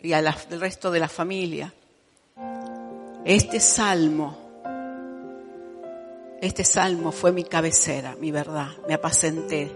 y 0.00 0.12
al 0.12 0.32
resto 0.50 0.90
de 0.90 1.00
la 1.00 1.08
familia. 1.08 1.72
Este 3.24 3.58
salmo, 3.58 4.36
este 6.40 6.64
salmo 6.64 7.10
fue 7.10 7.32
mi 7.32 7.44
cabecera, 7.44 8.14
mi 8.20 8.30
verdad, 8.30 8.68
me 8.86 8.94
apacenté. 8.94 9.74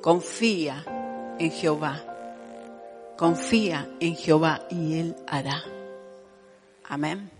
Confía 0.00 0.84
en 1.38 1.50
Jehová, 1.50 2.04
confía 3.16 3.88
en 4.00 4.16
Jehová 4.16 4.62
y 4.70 4.98
Él 4.98 5.16
hará. 5.26 5.62
Amén 6.84 7.38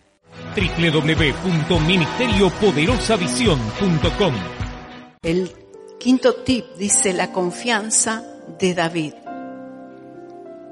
El 5.23 5.51
quinto 5.99 6.35
tip 6.35 6.65
dice 6.77 7.13
la 7.13 7.33
confianza 7.33 8.25
de 8.59 8.75
David. 8.75 9.15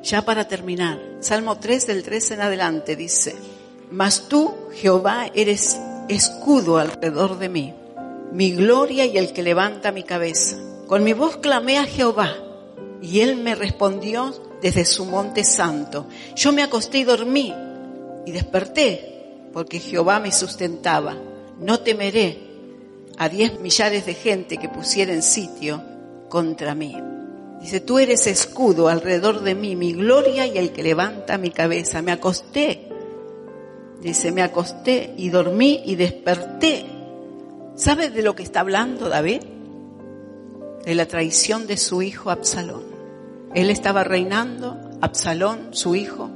Ya 0.02 0.22
para 0.22 0.46
terminar, 0.46 1.00
Salmo 1.20 1.58
3 1.58 1.86
del 1.86 2.02
3 2.02 2.32
en 2.32 2.40
adelante 2.42 2.96
dice, 2.96 3.34
Mas 3.90 4.28
tú, 4.28 4.54
Jehová, 4.72 5.26
eres 5.34 5.80
escudo 6.08 6.78
alrededor 6.78 7.38
de 7.38 7.48
mí, 7.48 7.74
mi 8.32 8.52
gloria 8.52 9.04
y 9.04 9.18
el 9.18 9.32
que 9.32 9.42
levanta 9.42 9.90
mi 9.90 10.04
cabeza. 10.04 10.56
Con 10.86 11.02
mi 11.02 11.12
voz 11.12 11.38
clamé 11.38 11.78
a 11.78 11.84
Jehová 11.84 12.36
y 13.02 13.20
él 13.20 13.36
me 13.36 13.54
respondió 13.54 14.34
desde 14.62 14.84
su 14.84 15.04
monte 15.04 15.44
santo. 15.44 16.06
Yo 16.34 16.52
me 16.52 16.62
acosté 16.62 16.98
y 16.98 17.04
dormí 17.04 17.54
y 18.24 18.32
desperté 18.32 19.48
porque 19.52 19.78
Jehová 19.78 20.20
me 20.20 20.32
sustentaba. 20.32 21.16
No 21.60 21.80
temeré 21.80 22.38
a 23.18 23.28
diez 23.28 23.60
millares 23.60 24.06
de 24.06 24.14
gente 24.14 24.58
que 24.58 24.68
pusiera 24.68 25.20
sitio 25.22 25.82
contra 26.28 26.74
mí. 26.74 26.96
Dice, 27.60 27.80
tú 27.80 27.98
eres 27.98 28.26
escudo 28.26 28.88
alrededor 28.88 29.40
de 29.40 29.54
mí, 29.54 29.76
mi 29.76 29.94
gloria 29.94 30.46
y 30.46 30.58
el 30.58 30.72
que 30.72 30.82
levanta 30.82 31.38
mi 31.38 31.50
cabeza. 31.50 32.02
Me 32.02 32.12
acosté. 32.12 32.88
Dice, 34.02 34.30
me 34.30 34.42
acosté 34.42 35.14
y 35.16 35.30
dormí 35.30 35.82
y 35.86 35.96
desperté. 35.96 36.84
¿Sabes 37.76 38.14
de 38.14 38.22
lo 38.22 38.34
que 38.34 38.42
está 38.42 38.60
hablando 38.60 39.08
David? 39.08 39.42
De 40.86 40.94
la 40.94 41.06
traición 41.06 41.66
de 41.66 41.76
su 41.76 42.00
hijo 42.00 42.30
Absalón. 42.30 42.84
Él 43.54 43.68
estaba 43.68 44.04
reinando, 44.04 44.78
Absalón, 45.02 45.68
su 45.72 45.94
hijo, 45.94 46.30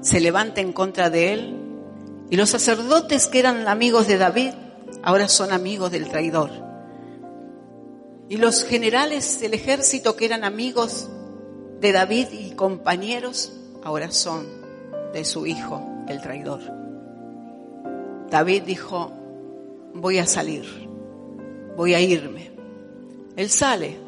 se 0.00 0.20
levanta 0.20 0.62
en 0.62 0.72
contra 0.72 1.10
de 1.10 1.34
él, 1.34 1.56
y 2.30 2.36
los 2.36 2.48
sacerdotes 2.48 3.26
que 3.26 3.40
eran 3.40 3.68
amigos 3.68 4.06
de 4.06 4.16
David 4.16 4.52
ahora 5.02 5.28
son 5.28 5.52
amigos 5.52 5.90
del 5.90 6.08
traidor. 6.08 6.50
Y 8.28 8.36
los 8.36 8.64
generales 8.64 9.40
del 9.40 9.54
ejército 9.54 10.14
que 10.16 10.26
eran 10.26 10.44
amigos 10.44 11.08
de 11.80 11.92
David 11.92 12.28
y 12.30 12.52
compañeros 12.52 13.52
ahora 13.82 14.12
son 14.12 14.46
de 15.12 15.24
su 15.24 15.46
hijo, 15.46 15.84
el 16.08 16.20
traidor. 16.20 16.60
David 18.30 18.62
dijo, 18.62 19.12
voy 19.94 20.18
a 20.18 20.26
salir, 20.26 20.64
voy 21.76 21.94
a 21.94 22.00
irme. 22.00 22.49
Él 23.40 23.50
sale 23.50 23.98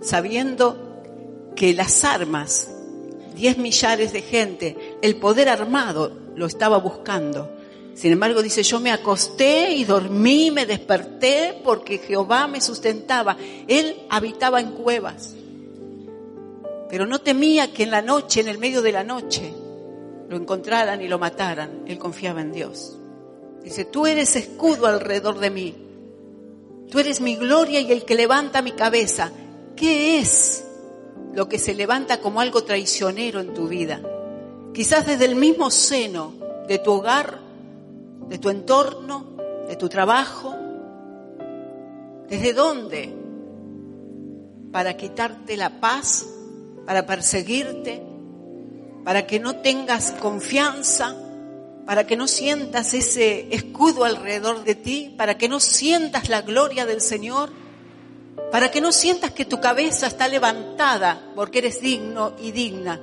sabiendo 0.00 1.52
que 1.56 1.74
las 1.74 2.04
armas, 2.04 2.70
diez 3.34 3.58
millares 3.58 4.12
de 4.12 4.22
gente, 4.22 4.98
el 5.02 5.16
poder 5.16 5.48
armado 5.48 6.12
lo 6.36 6.46
estaba 6.46 6.78
buscando 6.78 7.58
sin 7.98 8.12
embargo, 8.12 8.42
dice, 8.42 8.62
yo 8.62 8.78
me 8.78 8.92
acosté 8.92 9.72
y 9.72 9.82
dormí, 9.82 10.52
me 10.52 10.66
desperté 10.66 11.60
porque 11.64 11.98
Jehová 11.98 12.46
me 12.46 12.60
sustentaba. 12.60 13.36
Él 13.66 14.02
habitaba 14.08 14.60
en 14.60 14.70
cuevas. 14.70 15.34
Pero 16.88 17.06
no 17.06 17.20
temía 17.20 17.72
que 17.72 17.82
en 17.82 17.90
la 17.90 18.00
noche, 18.00 18.40
en 18.40 18.46
el 18.46 18.58
medio 18.58 18.82
de 18.82 18.92
la 18.92 19.02
noche, 19.02 19.52
lo 20.28 20.36
encontraran 20.36 21.02
y 21.02 21.08
lo 21.08 21.18
mataran. 21.18 21.82
Él 21.88 21.98
confiaba 21.98 22.40
en 22.40 22.52
Dios. 22.52 22.96
Dice, 23.64 23.84
tú 23.84 24.06
eres 24.06 24.36
escudo 24.36 24.86
alrededor 24.86 25.40
de 25.40 25.50
mí. 25.50 25.87
Tú 26.90 26.98
eres 26.98 27.20
mi 27.20 27.36
gloria 27.36 27.80
y 27.80 27.92
el 27.92 28.04
que 28.04 28.14
levanta 28.14 28.62
mi 28.62 28.72
cabeza. 28.72 29.30
¿Qué 29.76 30.18
es 30.18 30.64
lo 31.34 31.48
que 31.48 31.58
se 31.58 31.74
levanta 31.74 32.20
como 32.20 32.40
algo 32.40 32.64
traicionero 32.64 33.40
en 33.40 33.54
tu 33.54 33.68
vida? 33.68 34.00
Quizás 34.72 35.06
desde 35.06 35.26
el 35.26 35.36
mismo 35.36 35.70
seno 35.70 36.32
de 36.66 36.78
tu 36.78 36.92
hogar 36.92 37.48
de 38.28 38.38
tu 38.38 38.50
entorno, 38.50 39.24
de 39.66 39.76
tu 39.76 39.88
trabajo. 39.88 40.54
¿Desde 42.28 42.52
dónde? 42.52 43.14
Para 44.70 44.96
quitarte 44.96 45.56
la 45.56 45.80
paz, 45.80 46.26
para 46.84 47.06
perseguirte, 47.06 48.02
para 49.04 49.26
que 49.26 49.40
no 49.40 49.56
tengas 49.56 50.12
confianza, 50.12 51.16
para 51.88 52.06
que 52.06 52.18
no 52.18 52.28
sientas 52.28 52.92
ese 52.92 53.48
escudo 53.50 54.04
alrededor 54.04 54.62
de 54.62 54.74
ti, 54.74 55.14
para 55.16 55.38
que 55.38 55.48
no 55.48 55.58
sientas 55.58 56.28
la 56.28 56.42
gloria 56.42 56.84
del 56.84 57.00
Señor, 57.00 57.48
para 58.52 58.70
que 58.70 58.82
no 58.82 58.92
sientas 58.92 59.30
que 59.30 59.46
tu 59.46 59.58
cabeza 59.58 60.06
está 60.06 60.28
levantada 60.28 61.32
porque 61.34 61.60
eres 61.60 61.80
digno 61.80 62.34
y 62.42 62.52
digna. 62.52 63.00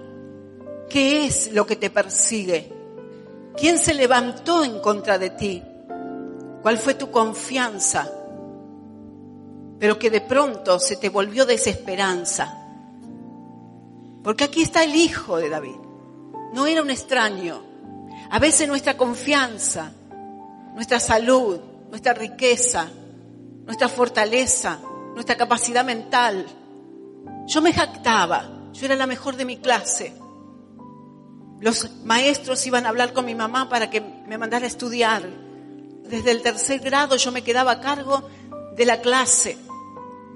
¿Qué 0.88 1.26
es 1.26 1.52
lo 1.52 1.66
que 1.66 1.78
te 1.78 1.90
persigue? 1.90 2.72
¿Quién 3.58 3.80
se 3.80 3.96
levantó 3.96 4.64
en 4.64 4.80
contra 4.80 5.18
de 5.18 5.32
ti? 5.32 5.64
¿Cuál 6.62 6.78
fue 6.78 6.94
tu 6.94 7.10
confianza? 7.10 8.08
Pero 9.80 9.98
que 9.98 10.12
de 10.12 10.22
pronto 10.22 10.78
se 10.78 10.98
te 10.98 11.10
volvió 11.10 11.48
desesperanza. 11.48 12.56
Porque 14.24 14.44
aquí 14.44 14.62
está 14.62 14.84
el 14.84 14.96
hijo 14.96 15.38
de 15.38 15.50
David. 15.50 15.80
No 16.54 16.68
era 16.68 16.84
un 16.84 16.92
extraño. 16.92 17.74
A 18.30 18.40
veces 18.40 18.68
nuestra 18.68 18.98
confianza, 18.98 19.92
nuestra 20.74 21.00
salud, 21.00 21.60
nuestra 21.90 22.14
riqueza, 22.14 22.90
nuestra 23.66 23.88
fortaleza, 23.88 24.80
nuestra 25.14 25.36
capacidad 25.36 25.86
mental. 25.86 26.46
Yo 27.48 27.62
me 27.62 27.74
jactaba, 27.74 28.70
yo 28.74 28.86
era 28.86 28.96
la 28.96 29.08
mejor 29.08 29.36
de 29.36 29.46
mi 29.46 29.58
clase. 29.58 30.14
Los 31.62 31.90
maestros 32.04 32.66
iban 32.68 32.86
a 32.86 32.90
hablar 32.90 33.14
con 33.14 33.26
mi 33.26 33.34
mamá 33.36 33.70
para 33.70 33.90
que 33.90 34.02
me 34.02 34.38
mandara 34.38 34.66
a 34.66 34.68
estudiar. 34.68 35.24
Desde 36.04 36.32
el 36.32 36.42
tercer 36.42 36.80
grado 36.82 37.16
yo 37.16 37.32
me 37.32 37.44
quedaba 37.44 37.74
a 37.74 37.82
cargo 37.82 38.28
de 38.76 38.86
la 38.86 39.02
clase. 39.02 39.58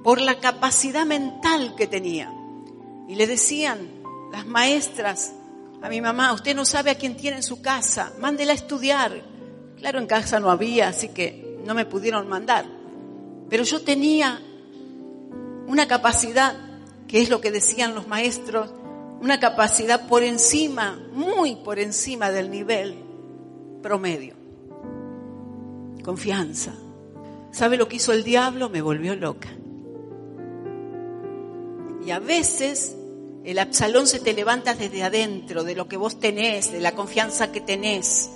por 0.04 0.22
la 0.22 0.40
capacidad 0.40 1.06
mental 1.06 1.76
que 1.76 1.86
tenía. 1.86 2.34
Y 3.10 3.16
le 3.16 3.28
decían 3.28 3.90
las 4.32 4.46
maestras 4.46 5.34
a 5.82 5.90
mi 5.90 6.02
mamá, 6.02 6.34
usted 6.34 6.56
no 6.56 6.66
sabe 6.66 6.92
a 6.92 6.96
quién 6.96 7.16
tiene 7.16 7.38
en 7.38 7.44
su 7.44 7.62
casa, 7.62 8.12
mándela 8.20 8.52
a 8.52 8.56
estudiar. 8.56 9.22
Claro, 9.78 10.00
en 10.00 10.08
casa 10.08 10.40
no 10.40 10.52
había, 10.52 10.90
así 10.90 11.10
que 11.10 11.60
no 11.66 11.74
me 11.74 11.86
pudieron 11.86 12.28
mandar. 12.28 12.66
Pero 13.50 13.64
yo 13.64 13.82
tenía 13.82 14.42
una 15.68 15.88
capacidad, 15.88 16.56
que 17.08 17.22
es 17.22 17.30
lo 17.30 17.40
que 17.40 17.52
decían 17.52 17.96
los 17.96 18.08
maestros, 18.08 18.72
una 19.22 19.40
capacidad 19.40 20.08
por 20.08 20.24
encima, 20.24 21.00
muy 21.14 21.56
por 21.56 21.80
encima 21.80 22.30
del 22.30 22.52
nivel 22.52 22.96
promedio. 23.82 24.36
Confianza. 26.04 26.74
¿Sabe 27.52 27.78
lo 27.78 27.88
que 27.88 27.98
hizo 27.98 28.14
el 28.14 28.24
diablo? 28.24 28.70
Me 28.70 28.82
volvió 28.82 29.16
loca. 29.16 29.50
Y 32.06 32.12
a 32.12 32.20
veces 32.20 32.96
el 33.50 33.58
Absalón 33.58 34.06
se 34.06 34.20
te 34.20 34.34
levanta 34.34 34.76
desde 34.76 35.02
adentro, 35.02 35.64
de 35.64 35.74
lo 35.74 35.88
que 35.88 35.98
vos 35.98 36.20
tenés, 36.20 36.72
de 36.72 36.80
la 36.80 36.94
confianza 36.94 37.52
que 37.52 37.62
tenés, 37.62 38.30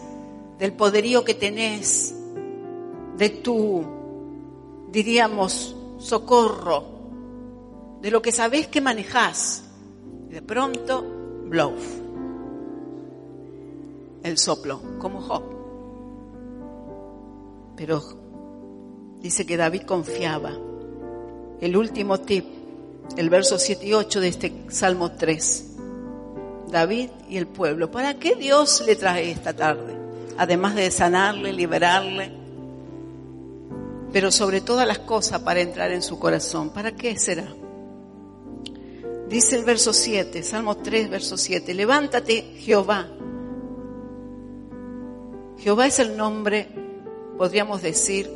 del 0.58 0.74
poderío 0.74 1.24
que 1.24 1.36
tenés, 1.36 2.16
de 3.16 3.30
tu, 3.30 3.86
diríamos, 4.92 5.76
socorro, 6.00 6.84
de 8.02 8.10
lo 8.10 8.24
que 8.24 8.32
sabés 8.32 8.68
que 8.68 8.82
manejás. 8.82 9.66
De 10.30 10.42
pronto, 10.42 11.06
bluff. 11.46 12.00
El 14.24 14.40
soplo, 14.40 14.82
como 14.98 15.22
Job. 15.22 15.44
Pero 17.76 18.02
dice 19.20 19.46
que 19.46 19.58
David 19.58 19.84
confiaba. 19.84 20.58
El 21.62 21.78
último 21.78 22.20
tip, 22.20 22.63
el 23.18 23.30
verso 23.30 23.60
7 23.60 23.86
y 23.86 23.94
8 23.94 24.22
de 24.22 24.28
este 24.28 24.54
Salmo 24.70 25.12
3. 25.12 25.66
David 26.70 27.10
y 27.30 27.38
el 27.38 27.48
pueblo. 27.48 27.92
¿Para 27.92 28.16
qué 28.16 28.36
Dios 28.36 28.84
le 28.86 28.96
trae 28.96 29.32
esta 29.32 29.54
tarde? 29.54 29.96
Además 30.38 30.76
de 30.76 30.90
sanarle, 30.90 31.54
liberarle, 31.54 32.32
pero 34.12 34.32
sobre 34.32 34.62
todas 34.62 34.88
las 34.88 35.00
cosas 35.00 35.42
para 35.42 35.62
entrar 35.62 35.92
en 35.92 36.02
su 36.02 36.18
corazón. 36.18 36.72
¿Para 36.72 36.96
qué 36.96 37.18
será? 37.18 37.48
Dice 39.30 39.56
el 39.56 39.64
verso 39.64 39.94
7, 39.94 40.44
Salmo 40.44 40.78
3, 40.78 41.10
verso 41.10 41.38
7, 41.38 41.74
levántate 41.74 42.56
Jehová. 42.58 43.08
Jehová 45.58 45.88
es 45.88 46.00
el 46.00 46.18
nombre, 46.18 46.68
podríamos 47.38 47.82
decir, 47.82 48.30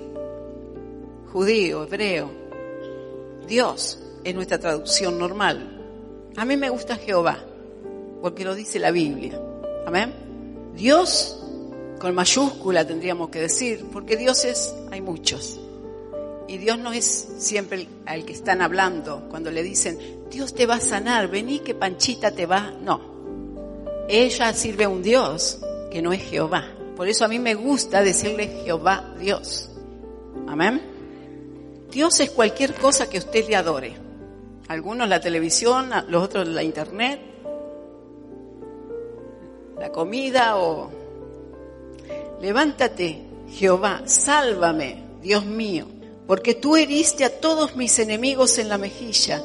judío, 1.33 1.83
hebreo. 1.83 2.31
Dios 3.47 3.99
es 4.29 4.35
nuestra 4.35 4.59
traducción 4.59 5.17
normal. 5.17 6.29
A 6.35 6.43
mí 6.43 6.57
me 6.57 6.69
gusta 6.69 6.97
Jehová, 6.97 7.39
porque 8.21 8.43
lo 8.43 8.55
dice 8.55 8.77
la 8.77 8.91
Biblia. 8.91 9.39
Amén. 9.85 10.13
Dios 10.75 11.41
con 11.97 12.13
mayúscula 12.13 12.85
tendríamos 12.85 13.29
que 13.29 13.39
decir, 13.39 13.85
porque 13.91 14.17
dioses 14.17 14.75
hay 14.91 14.99
muchos. 14.99 15.61
Y 16.49 16.57
Dios 16.57 16.77
no 16.77 16.91
es 16.91 17.05
siempre 17.37 17.81
el, 17.81 17.87
al 18.05 18.25
que 18.25 18.33
están 18.33 18.61
hablando 18.61 19.27
cuando 19.29 19.49
le 19.49 19.63
dicen, 19.63 19.97
Dios 20.29 20.53
te 20.53 20.65
va 20.65 20.75
a 20.75 20.81
sanar, 20.81 21.29
vení 21.29 21.59
que 21.59 21.73
Panchita 21.73 22.31
te 22.31 22.45
va. 22.45 22.73
No. 22.81 22.99
Ella 24.09 24.53
sirve 24.53 24.83
a 24.83 24.89
un 24.89 25.03
Dios 25.03 25.59
que 25.89 26.01
no 26.01 26.11
es 26.11 26.21
Jehová. 26.21 26.65
Por 26.97 27.07
eso 27.07 27.23
a 27.23 27.29
mí 27.29 27.39
me 27.39 27.55
gusta 27.55 28.01
decirle 28.01 28.61
Jehová 28.65 29.15
Dios. 29.17 29.69
Amén. 30.47 30.81
Dios 31.91 32.19
es 32.19 32.29
cualquier 32.29 32.73
cosa 32.73 33.09
que 33.09 33.19
usted 33.19 33.47
le 33.47 33.55
adore. 33.55 34.06
Algunos 34.67 35.07
la 35.07 35.21
televisión, 35.21 35.89
los 36.09 36.23
otros 36.23 36.47
la 36.47 36.63
internet, 36.63 37.19
la 39.79 39.91
comida 39.91 40.57
o... 40.57 40.89
Levántate, 42.41 43.21
Jehová, 43.49 44.03
sálvame, 44.05 45.03
Dios 45.21 45.45
mío, 45.45 45.87
porque 46.27 46.53
tú 46.53 46.75
heriste 46.75 47.23
a 47.23 47.39
todos 47.39 47.75
mis 47.75 47.97
enemigos 47.99 48.57
en 48.57 48.69
la 48.69 48.77
mejilla, 48.77 49.41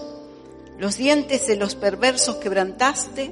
los 0.78 0.96
dientes 0.96 1.46
de 1.46 1.56
los 1.56 1.74
perversos 1.74 2.36
quebrantaste, 2.36 3.30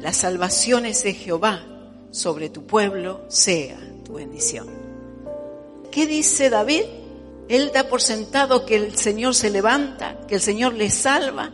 las 0.00 0.16
salvaciones 0.16 1.02
de 1.02 1.12
Jehová 1.12 1.62
sobre 2.10 2.48
tu 2.48 2.64
pueblo 2.64 3.20
sea 3.28 3.78
tu 4.04 4.14
bendición. 4.14 4.66
¿Qué 5.90 6.06
dice 6.06 6.50
David? 6.50 6.84
Él 7.50 7.72
da 7.74 7.88
por 7.88 8.00
sentado 8.00 8.64
que 8.64 8.76
el 8.76 8.96
Señor 8.96 9.34
se 9.34 9.50
levanta, 9.50 10.16
que 10.28 10.36
el 10.36 10.40
Señor 10.40 10.74
le 10.74 10.88
salva, 10.88 11.50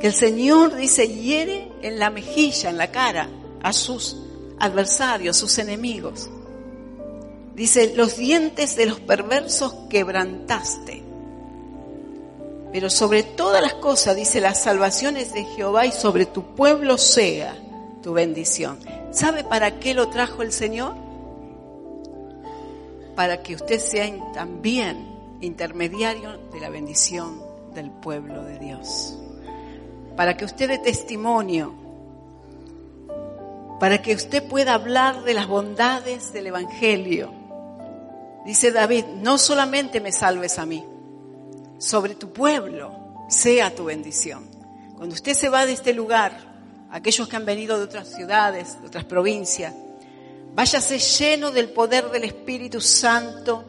que 0.00 0.08
el 0.08 0.12
Señor 0.12 0.74
dice 0.74 1.06
hiere 1.06 1.70
en 1.80 2.00
la 2.00 2.10
mejilla, 2.10 2.70
en 2.70 2.76
la 2.76 2.90
cara, 2.90 3.28
a 3.62 3.72
sus 3.72 4.16
adversarios, 4.58 5.36
sus 5.36 5.58
enemigos. 5.58 6.28
Dice, 7.54 7.94
los 7.94 8.16
dientes 8.16 8.74
de 8.74 8.86
los 8.86 8.98
perversos 8.98 9.76
quebrantaste. 9.88 11.04
Pero 12.72 12.90
sobre 12.90 13.22
todas 13.22 13.62
las 13.62 13.74
cosas, 13.74 14.16
dice, 14.16 14.40
las 14.40 14.60
salvaciones 14.60 15.32
de 15.32 15.44
Jehová 15.44 15.86
y 15.86 15.92
sobre 15.92 16.26
tu 16.26 16.56
pueblo 16.56 16.98
sea 16.98 17.56
tu 18.02 18.12
bendición. 18.12 18.80
¿Sabe 19.12 19.44
para 19.44 19.78
qué 19.78 19.94
lo 19.94 20.08
trajo 20.08 20.42
el 20.42 20.50
Señor? 20.50 21.05
Para 23.16 23.42
que 23.42 23.54
usted 23.54 23.80
sea 23.80 24.06
también 24.32 25.16
intermediario 25.40 26.38
de 26.52 26.60
la 26.60 26.68
bendición 26.68 27.42
del 27.74 27.90
pueblo 27.90 28.44
de 28.44 28.58
Dios. 28.58 29.18
Para 30.16 30.36
que 30.36 30.44
usted 30.44 30.68
dé 30.68 30.78
testimonio. 30.78 31.74
Para 33.80 34.00
que 34.00 34.14
usted 34.14 34.46
pueda 34.46 34.74
hablar 34.74 35.24
de 35.24 35.34
las 35.34 35.48
bondades 35.48 36.32
del 36.32 36.46
Evangelio. 36.46 37.32
Dice 38.44 38.70
David, 38.70 39.04
no 39.22 39.38
solamente 39.38 40.00
me 40.00 40.12
salves 40.12 40.60
a 40.60 40.66
mí, 40.66 40.84
sobre 41.78 42.14
tu 42.14 42.32
pueblo 42.32 42.92
sea 43.28 43.74
tu 43.74 43.86
bendición. 43.86 44.44
Cuando 44.96 45.14
usted 45.14 45.34
se 45.34 45.48
va 45.48 45.66
de 45.66 45.72
este 45.72 45.92
lugar, 45.92 46.32
aquellos 46.90 47.28
que 47.28 47.36
han 47.36 47.44
venido 47.44 47.76
de 47.76 47.84
otras 47.84 48.08
ciudades, 48.08 48.80
de 48.80 48.86
otras 48.86 49.04
provincias, 49.04 49.74
váyase 50.56 50.98
lleno 50.98 51.50
del 51.50 51.68
poder 51.68 52.10
del 52.10 52.24
Espíritu 52.24 52.80
Santo, 52.80 53.62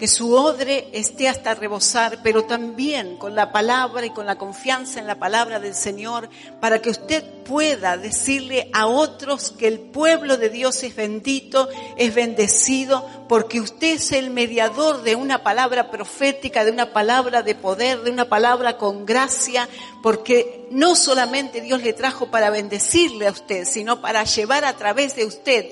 que 0.00 0.08
su 0.08 0.34
odre 0.34 0.88
esté 0.92 1.28
hasta 1.28 1.54
rebosar, 1.54 2.20
pero 2.22 2.44
también 2.44 3.18
con 3.18 3.34
la 3.34 3.52
palabra 3.52 4.06
y 4.06 4.08
con 4.08 4.24
la 4.24 4.38
confianza 4.38 4.98
en 4.98 5.06
la 5.06 5.16
palabra 5.16 5.60
del 5.60 5.74
Señor, 5.74 6.30
para 6.58 6.80
que 6.80 6.88
usted 6.88 7.22
pueda 7.44 7.98
decirle 7.98 8.70
a 8.72 8.86
otros 8.86 9.50
que 9.50 9.68
el 9.68 9.78
pueblo 9.78 10.38
de 10.38 10.48
Dios 10.48 10.82
es 10.84 10.96
bendito, 10.96 11.68
es 11.98 12.14
bendecido, 12.14 13.06
porque 13.28 13.60
usted 13.60 13.96
es 13.96 14.12
el 14.12 14.30
mediador 14.30 15.02
de 15.02 15.16
una 15.16 15.42
palabra 15.42 15.90
profética, 15.90 16.64
de 16.64 16.70
una 16.70 16.94
palabra 16.94 17.42
de 17.42 17.54
poder, 17.54 18.00
de 18.00 18.10
una 18.10 18.26
palabra 18.26 18.78
con 18.78 19.04
gracia, 19.04 19.68
porque 20.02 20.66
no 20.70 20.96
solamente 20.96 21.60
Dios 21.60 21.82
le 21.82 21.92
trajo 21.92 22.30
para 22.30 22.48
bendecirle 22.48 23.26
a 23.26 23.32
usted, 23.32 23.66
sino 23.66 24.00
para 24.00 24.24
llevar 24.24 24.64
a 24.64 24.78
través 24.78 25.14
de 25.14 25.26
usted 25.26 25.70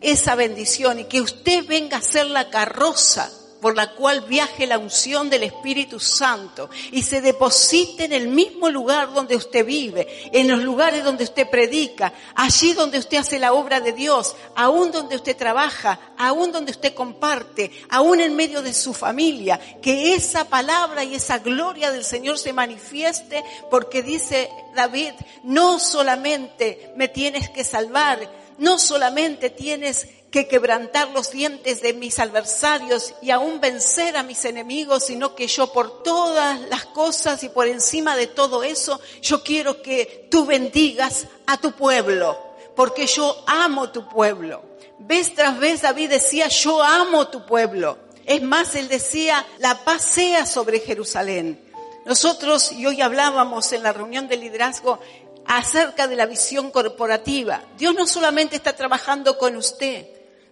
esa 0.00 0.36
bendición 0.36 1.00
y 1.00 1.04
que 1.04 1.20
usted 1.20 1.66
venga 1.66 1.98
a 1.98 2.02
ser 2.02 2.28
la 2.28 2.48
carroza 2.48 3.30
por 3.60 3.76
la 3.76 3.94
cual 3.94 4.22
viaje 4.22 4.66
la 4.66 4.78
unción 4.78 5.28
del 5.30 5.42
Espíritu 5.42 5.98
Santo 5.98 6.70
y 6.92 7.02
se 7.02 7.20
deposite 7.20 8.04
en 8.04 8.12
el 8.12 8.28
mismo 8.28 8.70
lugar 8.70 9.12
donde 9.12 9.36
usted 9.36 9.64
vive, 9.64 10.30
en 10.32 10.48
los 10.48 10.62
lugares 10.62 11.04
donde 11.04 11.24
usted 11.24 11.48
predica, 11.48 12.12
allí 12.34 12.72
donde 12.72 12.98
usted 12.98 13.18
hace 13.18 13.38
la 13.38 13.52
obra 13.52 13.80
de 13.80 13.92
Dios, 13.92 14.36
aún 14.54 14.92
donde 14.92 15.16
usted 15.16 15.36
trabaja, 15.36 15.98
aún 16.16 16.52
donde 16.52 16.72
usted 16.72 16.94
comparte, 16.94 17.70
aún 17.88 18.20
en 18.20 18.36
medio 18.36 18.62
de 18.62 18.72
su 18.72 18.94
familia, 18.94 19.58
que 19.82 20.14
esa 20.14 20.44
palabra 20.44 21.04
y 21.04 21.14
esa 21.14 21.38
gloria 21.38 21.90
del 21.90 22.04
Señor 22.04 22.38
se 22.38 22.52
manifieste 22.52 23.44
porque 23.70 24.02
dice 24.02 24.50
David, 24.74 25.12
no 25.42 25.78
solamente 25.78 26.92
me 26.96 27.08
tienes 27.08 27.48
que 27.50 27.64
salvar, 27.64 28.30
no 28.58 28.78
solamente 28.78 29.50
tienes 29.50 30.08
que 30.30 30.46
quebrantar 30.46 31.08
los 31.10 31.30
dientes 31.30 31.80
de 31.80 31.94
mis 31.94 32.18
adversarios 32.18 33.14
y 33.22 33.30
aún 33.30 33.60
vencer 33.60 34.16
a 34.16 34.22
mis 34.22 34.44
enemigos, 34.44 35.06
sino 35.06 35.34
que 35.34 35.46
yo 35.46 35.72
por 35.72 36.02
todas 36.02 36.60
las 36.68 36.84
cosas 36.86 37.42
y 37.44 37.48
por 37.48 37.66
encima 37.66 38.14
de 38.14 38.26
todo 38.26 38.62
eso, 38.62 39.00
yo 39.22 39.42
quiero 39.42 39.80
que 39.80 40.28
tú 40.30 40.44
bendigas 40.44 41.26
a 41.46 41.56
tu 41.56 41.72
pueblo, 41.72 42.38
porque 42.76 43.06
yo 43.06 43.42
amo 43.46 43.90
tu 43.90 44.06
pueblo. 44.08 44.62
Vez 44.98 45.34
tras 45.34 45.58
vez 45.58 45.82
David 45.82 46.10
decía, 46.10 46.48
yo 46.48 46.82
amo 46.82 47.28
tu 47.28 47.46
pueblo. 47.46 47.98
Es 48.26 48.42
más, 48.42 48.74
él 48.74 48.88
decía, 48.88 49.46
la 49.58 49.84
paz 49.84 50.02
sea 50.02 50.44
sobre 50.44 50.80
Jerusalén. 50.80 51.64
Nosotros, 52.04 52.72
y 52.72 52.84
hoy 52.84 53.00
hablábamos 53.00 53.72
en 53.72 53.82
la 53.82 53.92
reunión 53.92 54.28
de 54.28 54.36
liderazgo, 54.36 54.98
acerca 55.46 56.06
de 56.06 56.16
la 56.16 56.26
visión 56.26 56.70
corporativa. 56.70 57.62
Dios 57.78 57.94
no 57.94 58.06
solamente 58.06 58.56
está 58.56 58.76
trabajando 58.76 59.38
con 59.38 59.56
usted, 59.56 60.06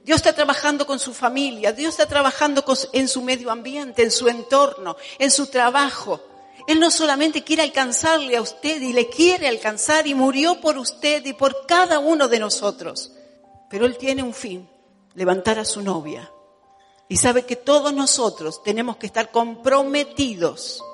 Dios 0.07 0.19
está 0.19 0.33
trabajando 0.33 0.87
con 0.87 1.01
su 1.01 1.13
familia, 1.13 1.73
Dios 1.73 1.95
está 1.95 2.07
trabajando 2.07 2.65
en 2.93 3.09
su 3.09 3.23
medio 3.23 3.51
ambiente, 3.51 4.05
en 4.05 4.13
su 4.13 4.29
entorno, 4.29 4.97
en 5.19 5.33
su 5.33 5.49
trabajo. 5.49 6.21
Él 6.69 6.79
no 6.79 6.93
solamente 6.93 7.43
quiere 7.43 7.63
alcanzarle 7.63 8.37
a 8.37 8.41
usted 8.41 8.81
y 8.81 8.93
le 8.93 9.09
quiere 9.09 9.49
alcanzar 9.49 10.07
y 10.07 10.15
murió 10.15 10.61
por 10.61 10.79
usted 10.79 11.27
y 11.27 11.33
por 11.33 11.67
cada 11.67 11.99
uno 11.99 12.29
de 12.29 12.39
nosotros. 12.39 13.15
Pero 13.69 13.85
Él 13.85 13.99
tiene 13.99 14.23
un 14.23 14.33
fin, 14.33 14.71
levantar 15.15 15.59
a 15.59 15.65
su 15.65 15.83
novia. 15.83 16.31
Y 17.09 17.17
sabe 17.17 17.45
que 17.45 17.57
todos 17.57 17.93
nosotros 17.93 18.63
tenemos 18.63 18.99
que 18.99 19.07
estar 19.07 19.33
comprometidos 19.33 20.85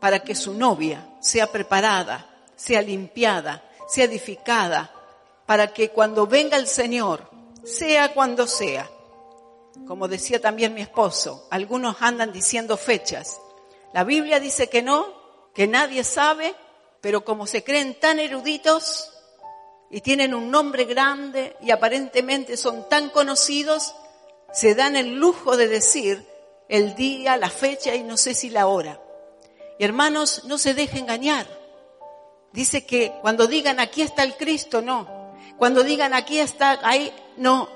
para 0.00 0.20
que 0.20 0.34
su 0.34 0.54
novia 0.54 1.06
sea 1.20 1.52
preparada, 1.52 2.30
sea 2.56 2.80
limpiada, 2.80 3.62
sea 3.88 4.06
edificada, 4.06 4.90
para 5.44 5.74
que 5.74 5.90
cuando 5.90 6.26
venga 6.26 6.56
el 6.56 6.66
Señor, 6.66 7.31
sea 7.64 8.12
cuando 8.14 8.46
sea, 8.46 8.88
como 9.86 10.08
decía 10.08 10.40
también 10.40 10.74
mi 10.74 10.82
esposo, 10.82 11.46
algunos 11.50 11.96
andan 12.00 12.32
diciendo 12.32 12.76
fechas. 12.76 13.40
La 13.92 14.04
Biblia 14.04 14.40
dice 14.40 14.68
que 14.68 14.82
no, 14.82 15.06
que 15.54 15.66
nadie 15.66 16.04
sabe, 16.04 16.54
pero 17.00 17.24
como 17.24 17.46
se 17.46 17.62
creen 17.64 17.98
tan 17.98 18.18
eruditos 18.18 19.12
y 19.90 20.00
tienen 20.00 20.34
un 20.34 20.50
nombre 20.50 20.84
grande 20.84 21.56
y 21.60 21.70
aparentemente 21.70 22.56
son 22.56 22.88
tan 22.88 23.10
conocidos, 23.10 23.94
se 24.52 24.74
dan 24.74 24.96
el 24.96 25.14
lujo 25.14 25.56
de 25.56 25.68
decir 25.68 26.26
el 26.68 26.94
día, 26.94 27.36
la 27.36 27.50
fecha 27.50 27.94
y 27.94 28.02
no 28.02 28.16
sé 28.16 28.34
si 28.34 28.50
la 28.50 28.66
hora. 28.66 29.00
Y 29.78 29.84
hermanos, 29.84 30.44
no 30.44 30.58
se 30.58 30.74
deje 30.74 30.98
engañar. 30.98 31.46
Dice 32.52 32.86
que 32.86 33.12
cuando 33.20 33.46
digan 33.46 33.80
aquí 33.80 34.02
está 34.02 34.22
el 34.22 34.36
Cristo, 34.36 34.80
no. 34.80 35.34
Cuando 35.58 35.82
digan 35.82 36.14
aquí 36.14 36.38
está, 36.38 36.78
ahí, 36.82 37.12
no. 37.36 37.68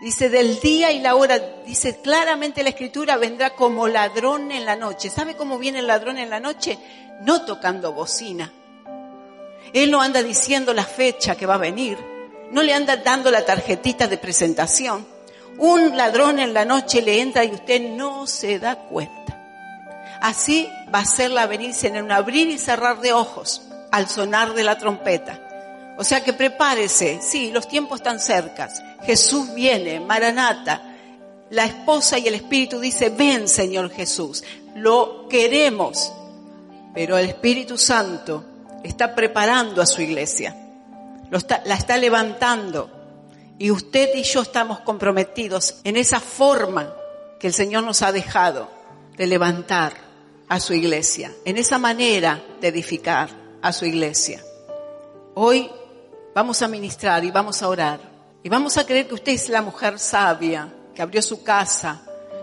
Dice 0.00 0.28
del 0.28 0.60
día 0.60 0.92
y 0.92 1.00
la 1.00 1.14
hora, 1.14 1.38
dice 1.64 2.00
claramente 2.00 2.62
la 2.62 2.68
escritura, 2.68 3.16
vendrá 3.16 3.54
como 3.54 3.88
ladrón 3.88 4.52
en 4.52 4.66
la 4.66 4.76
noche. 4.76 5.08
¿Sabe 5.08 5.36
cómo 5.36 5.58
viene 5.58 5.78
el 5.78 5.86
ladrón 5.86 6.18
en 6.18 6.28
la 6.28 6.38
noche? 6.38 6.78
No 7.22 7.44
tocando 7.46 7.92
bocina. 7.92 8.52
Él 9.72 9.90
no 9.90 10.02
anda 10.02 10.22
diciendo 10.22 10.74
la 10.74 10.84
fecha 10.84 11.34
que 11.34 11.46
va 11.46 11.54
a 11.54 11.58
venir. 11.58 11.98
No 12.50 12.62
le 12.62 12.74
anda 12.74 12.96
dando 12.96 13.30
la 13.30 13.44
tarjetita 13.44 14.06
de 14.06 14.18
presentación. 14.18 15.06
Un 15.58 15.96
ladrón 15.96 16.38
en 16.38 16.52
la 16.52 16.66
noche 16.66 17.00
le 17.00 17.20
entra 17.20 17.44
y 17.44 17.52
usted 17.52 17.80
no 17.80 18.26
se 18.26 18.58
da 18.58 18.76
cuenta. 18.76 19.26
Así 20.20 20.68
va 20.94 21.00
a 21.00 21.04
ser 21.06 21.30
la 21.30 21.46
venirse 21.46 21.88
en 21.88 22.02
un 22.02 22.12
abrir 22.12 22.48
y 22.48 22.58
cerrar 22.58 23.00
de 23.00 23.12
ojos 23.12 23.62
al 23.90 24.08
sonar 24.08 24.54
de 24.54 24.64
la 24.64 24.76
trompeta. 24.76 25.45
O 25.98 26.04
sea 26.04 26.22
que 26.22 26.32
prepárese, 26.32 27.20
sí, 27.22 27.50
los 27.50 27.68
tiempos 27.68 28.00
están 28.00 28.20
cercas. 28.20 28.82
Jesús 29.02 29.54
viene, 29.54 30.00
Maranata. 30.00 30.94
La 31.50 31.64
esposa 31.64 32.18
y 32.18 32.26
el 32.26 32.34
espíritu 32.34 32.80
dice, 32.80 33.08
ven 33.08 33.46
Señor 33.48 33.90
Jesús, 33.90 34.42
lo 34.74 35.28
queremos. 35.28 36.12
Pero 36.92 37.16
el 37.18 37.26
Espíritu 37.26 37.76
Santo 37.78 38.44
está 38.82 39.14
preparando 39.14 39.82
a 39.82 39.86
su 39.86 40.00
iglesia, 40.00 40.56
la 41.30 41.74
está 41.74 41.96
levantando. 41.98 42.90
Y 43.58 43.70
usted 43.70 44.14
y 44.14 44.22
yo 44.22 44.42
estamos 44.42 44.80
comprometidos 44.80 45.76
en 45.84 45.96
esa 45.96 46.20
forma 46.20 46.94
que 47.38 47.48
el 47.48 47.52
Señor 47.52 47.84
nos 47.84 48.02
ha 48.02 48.12
dejado 48.12 48.70
de 49.16 49.26
levantar 49.26 49.92
a 50.48 50.58
su 50.58 50.74
iglesia, 50.74 51.32
en 51.44 51.58
esa 51.58 51.78
manera 51.78 52.42
de 52.60 52.68
edificar 52.68 53.28
a 53.62 53.72
su 53.72 53.84
iglesia. 53.84 54.42
Hoy 55.34 55.70
vamos 56.36 56.60
a 56.60 56.68
ministrar 56.68 57.24
y 57.24 57.30
vamos 57.30 57.62
a 57.62 57.68
orar. 57.68 57.98
Y 58.42 58.50
vamos 58.50 58.76
a 58.76 58.84
creer 58.84 59.08
que 59.08 59.14
usted 59.14 59.32
es 59.32 59.48
la 59.48 59.62
mujer 59.62 59.98
sabia, 59.98 60.70
que 60.94 61.00
abrió 61.00 61.22
su 61.22 61.42
casa, 61.42 62.02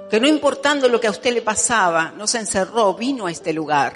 que 0.10 0.20
no 0.20 0.28
importando 0.28 0.90
lo 0.90 1.00
que 1.00 1.06
a 1.06 1.12
usted 1.12 1.32
le 1.32 1.44
pasaba, 1.44 2.12
no 2.18 2.26
se 2.26 2.40
encerró, 2.40 2.96
vino 2.96 3.28
a 3.28 3.32
este 3.32 3.54
lugar. 3.54 3.96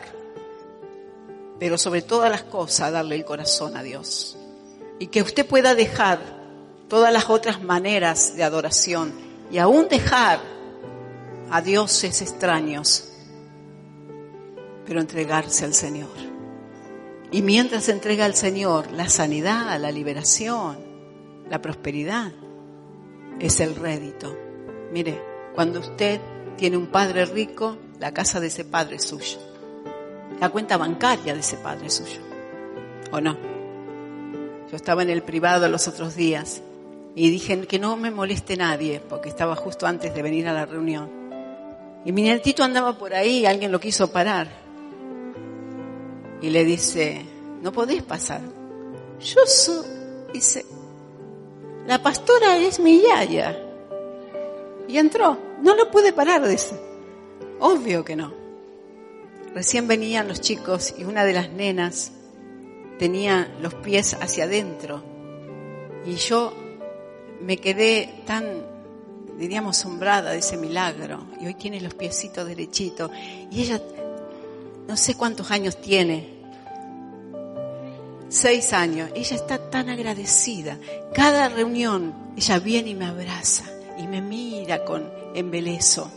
Pero 1.59 1.79
sobre 1.79 2.03
todas 2.03 2.29
las 2.29 2.43
cosas, 2.43 2.91
darle 2.91 3.15
el 3.15 3.25
corazón 3.25 3.75
a 3.75 3.81
Dios. 3.81 4.37
Y 4.99 5.07
que 5.07 5.23
usted 5.23 5.47
pueda 5.47 5.73
dejar 5.73 6.19
todas 6.87 7.11
las 7.11 7.27
otras 7.27 7.63
maneras 7.63 8.35
de 8.35 8.43
adoración 8.43 9.13
y 9.49 9.57
aún 9.57 9.87
dejar 9.89 10.39
a 11.49 11.59
dioses 11.61 12.21
extraños, 12.21 13.09
pero 14.85 15.01
entregarse 15.01 15.65
al 15.65 15.73
Señor. 15.73 16.26
Y 17.31 17.41
mientras 17.41 17.89
entrega 17.89 18.25
al 18.25 18.35
Señor 18.35 18.91
la 18.91 19.09
sanidad, 19.09 19.79
la 19.79 19.91
liberación, 19.91 20.77
la 21.49 21.61
prosperidad, 21.61 22.31
es 23.39 23.59
el 23.59 23.75
rédito. 23.75 24.35
Mire, 24.91 25.21
cuando 25.53 25.81
usted 25.81 26.21
tiene 26.55 26.77
un 26.77 26.87
padre 26.87 27.25
rico, 27.25 27.77
la 27.99 28.13
casa 28.13 28.39
de 28.39 28.47
ese 28.47 28.63
padre 28.63 28.95
es 28.95 29.03
suyo. 29.03 29.39
La 30.39 30.49
cuenta 30.49 30.77
bancaria 30.77 31.33
de 31.33 31.41
ese 31.41 31.57
padre 31.57 31.87
es 31.87 31.95
suyo. 31.95 32.21
¿O 33.11 33.19
no? 33.19 33.37
Yo 34.69 34.75
estaba 34.75 35.03
en 35.03 35.09
el 35.09 35.23
privado 35.23 35.67
los 35.67 35.87
otros 35.87 36.15
días 36.15 36.61
y 37.15 37.29
dije 37.29 37.65
que 37.67 37.79
no 37.79 37.97
me 37.97 38.11
moleste 38.11 38.55
nadie, 38.55 38.99
porque 38.99 39.29
estaba 39.29 39.55
justo 39.55 39.87
antes 39.87 40.13
de 40.13 40.21
venir 40.21 40.47
a 40.47 40.53
la 40.53 40.65
reunión. 40.65 41.09
Y 42.05 42.11
mi 42.11 42.21
nietito 42.21 42.63
andaba 42.63 42.97
por 42.97 43.13
ahí 43.13 43.39
y 43.39 43.45
alguien 43.45 43.71
lo 43.71 43.79
quiso 43.79 44.11
parar. 44.11 44.66
Y 46.41 46.49
le 46.49 46.63
dice, 46.65 47.25
no 47.61 47.71
podés 47.71 48.03
pasar. 48.03 48.41
Yo 49.19 49.45
soy, 49.45 49.85
dice, 50.33 50.65
la 51.87 52.01
pastora 52.01 52.57
es 52.57 52.79
mi 52.79 53.01
yaya. 53.01 53.57
Y 54.87 54.97
entró, 54.97 55.37
no 55.61 55.75
lo 55.75 55.89
pude 55.89 56.13
parar, 56.13 56.47
dice. 56.47 56.79
Obvio 57.59 58.03
que 58.05 58.15
no. 58.15 58.33
Recién 59.55 59.87
venían 59.87 60.27
los 60.27 60.41
chicos 60.41 60.93
y 60.97 61.03
una 61.03 61.23
de 61.25 61.33
las 61.33 61.49
nenas 61.49 62.11
tenía 62.99 63.51
los 63.61 63.73
pies 63.73 64.15
hacia 64.19 64.43
adentro. 64.43 65.03
Y 66.05 66.15
yo 66.15 66.53
me 67.41 67.57
quedé 67.57 68.21
tan, 68.25 68.45
diríamos, 69.37 69.79
asombrada 69.79 70.31
de 70.31 70.39
ese 70.39 70.57
milagro. 70.57 71.25
Y 71.41 71.47
hoy 71.47 71.55
tiene 71.55 71.81
los 71.81 71.93
piecitos 71.93 72.47
derechitos. 72.47 73.11
Y 73.51 73.61
ella, 73.61 73.81
no 74.87 74.95
sé 74.95 75.15
cuántos 75.15 75.51
años 75.51 75.81
tiene. 75.81 76.29
Seis 78.29 78.73
años. 78.73 79.09
Ella 79.15 79.35
está 79.35 79.69
tan 79.69 79.89
agradecida. 79.89 80.77
Cada 81.13 81.49
reunión 81.49 82.13
ella 82.37 82.59
viene 82.59 82.91
y 82.91 82.95
me 82.95 83.05
abraza 83.05 83.65
y 83.97 84.07
me 84.07 84.21
mira 84.21 84.85
con 84.85 85.11
embelezo. 85.35 86.09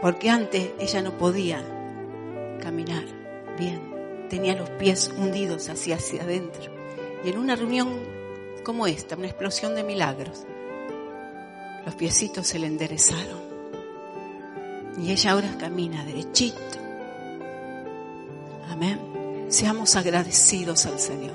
Porque 0.00 0.28
antes 0.28 0.70
ella 0.78 1.02
no 1.02 1.16
podía 1.16 1.62
caminar 2.60 3.04
bien. 3.58 4.26
Tenía 4.28 4.54
los 4.54 4.70
pies 4.70 5.10
hundidos 5.16 5.68
hacia, 5.68 5.96
hacia 5.96 6.22
adentro. 6.22 6.72
Y 7.24 7.30
en 7.30 7.38
una 7.38 7.54
reunión 7.54 7.88
como 8.64 8.86
esta, 8.86 9.16
una 9.16 9.26
explosión 9.26 9.74
de 9.74 9.84
milagros, 9.84 10.44
los 11.84 11.94
piecitos 11.94 12.46
se 12.46 12.58
le 12.58 12.66
enderezaron. 12.66 13.40
Y 15.00 15.10
ella 15.12 15.32
ahora 15.32 15.56
camina 15.58 16.04
derechito. 16.04 16.81
Amén. 18.68 19.46
Seamos 19.48 19.96
agradecidos 19.96 20.86
al 20.86 20.98
Señor. 20.98 21.34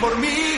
por 0.00 0.16
mí. 0.18 0.57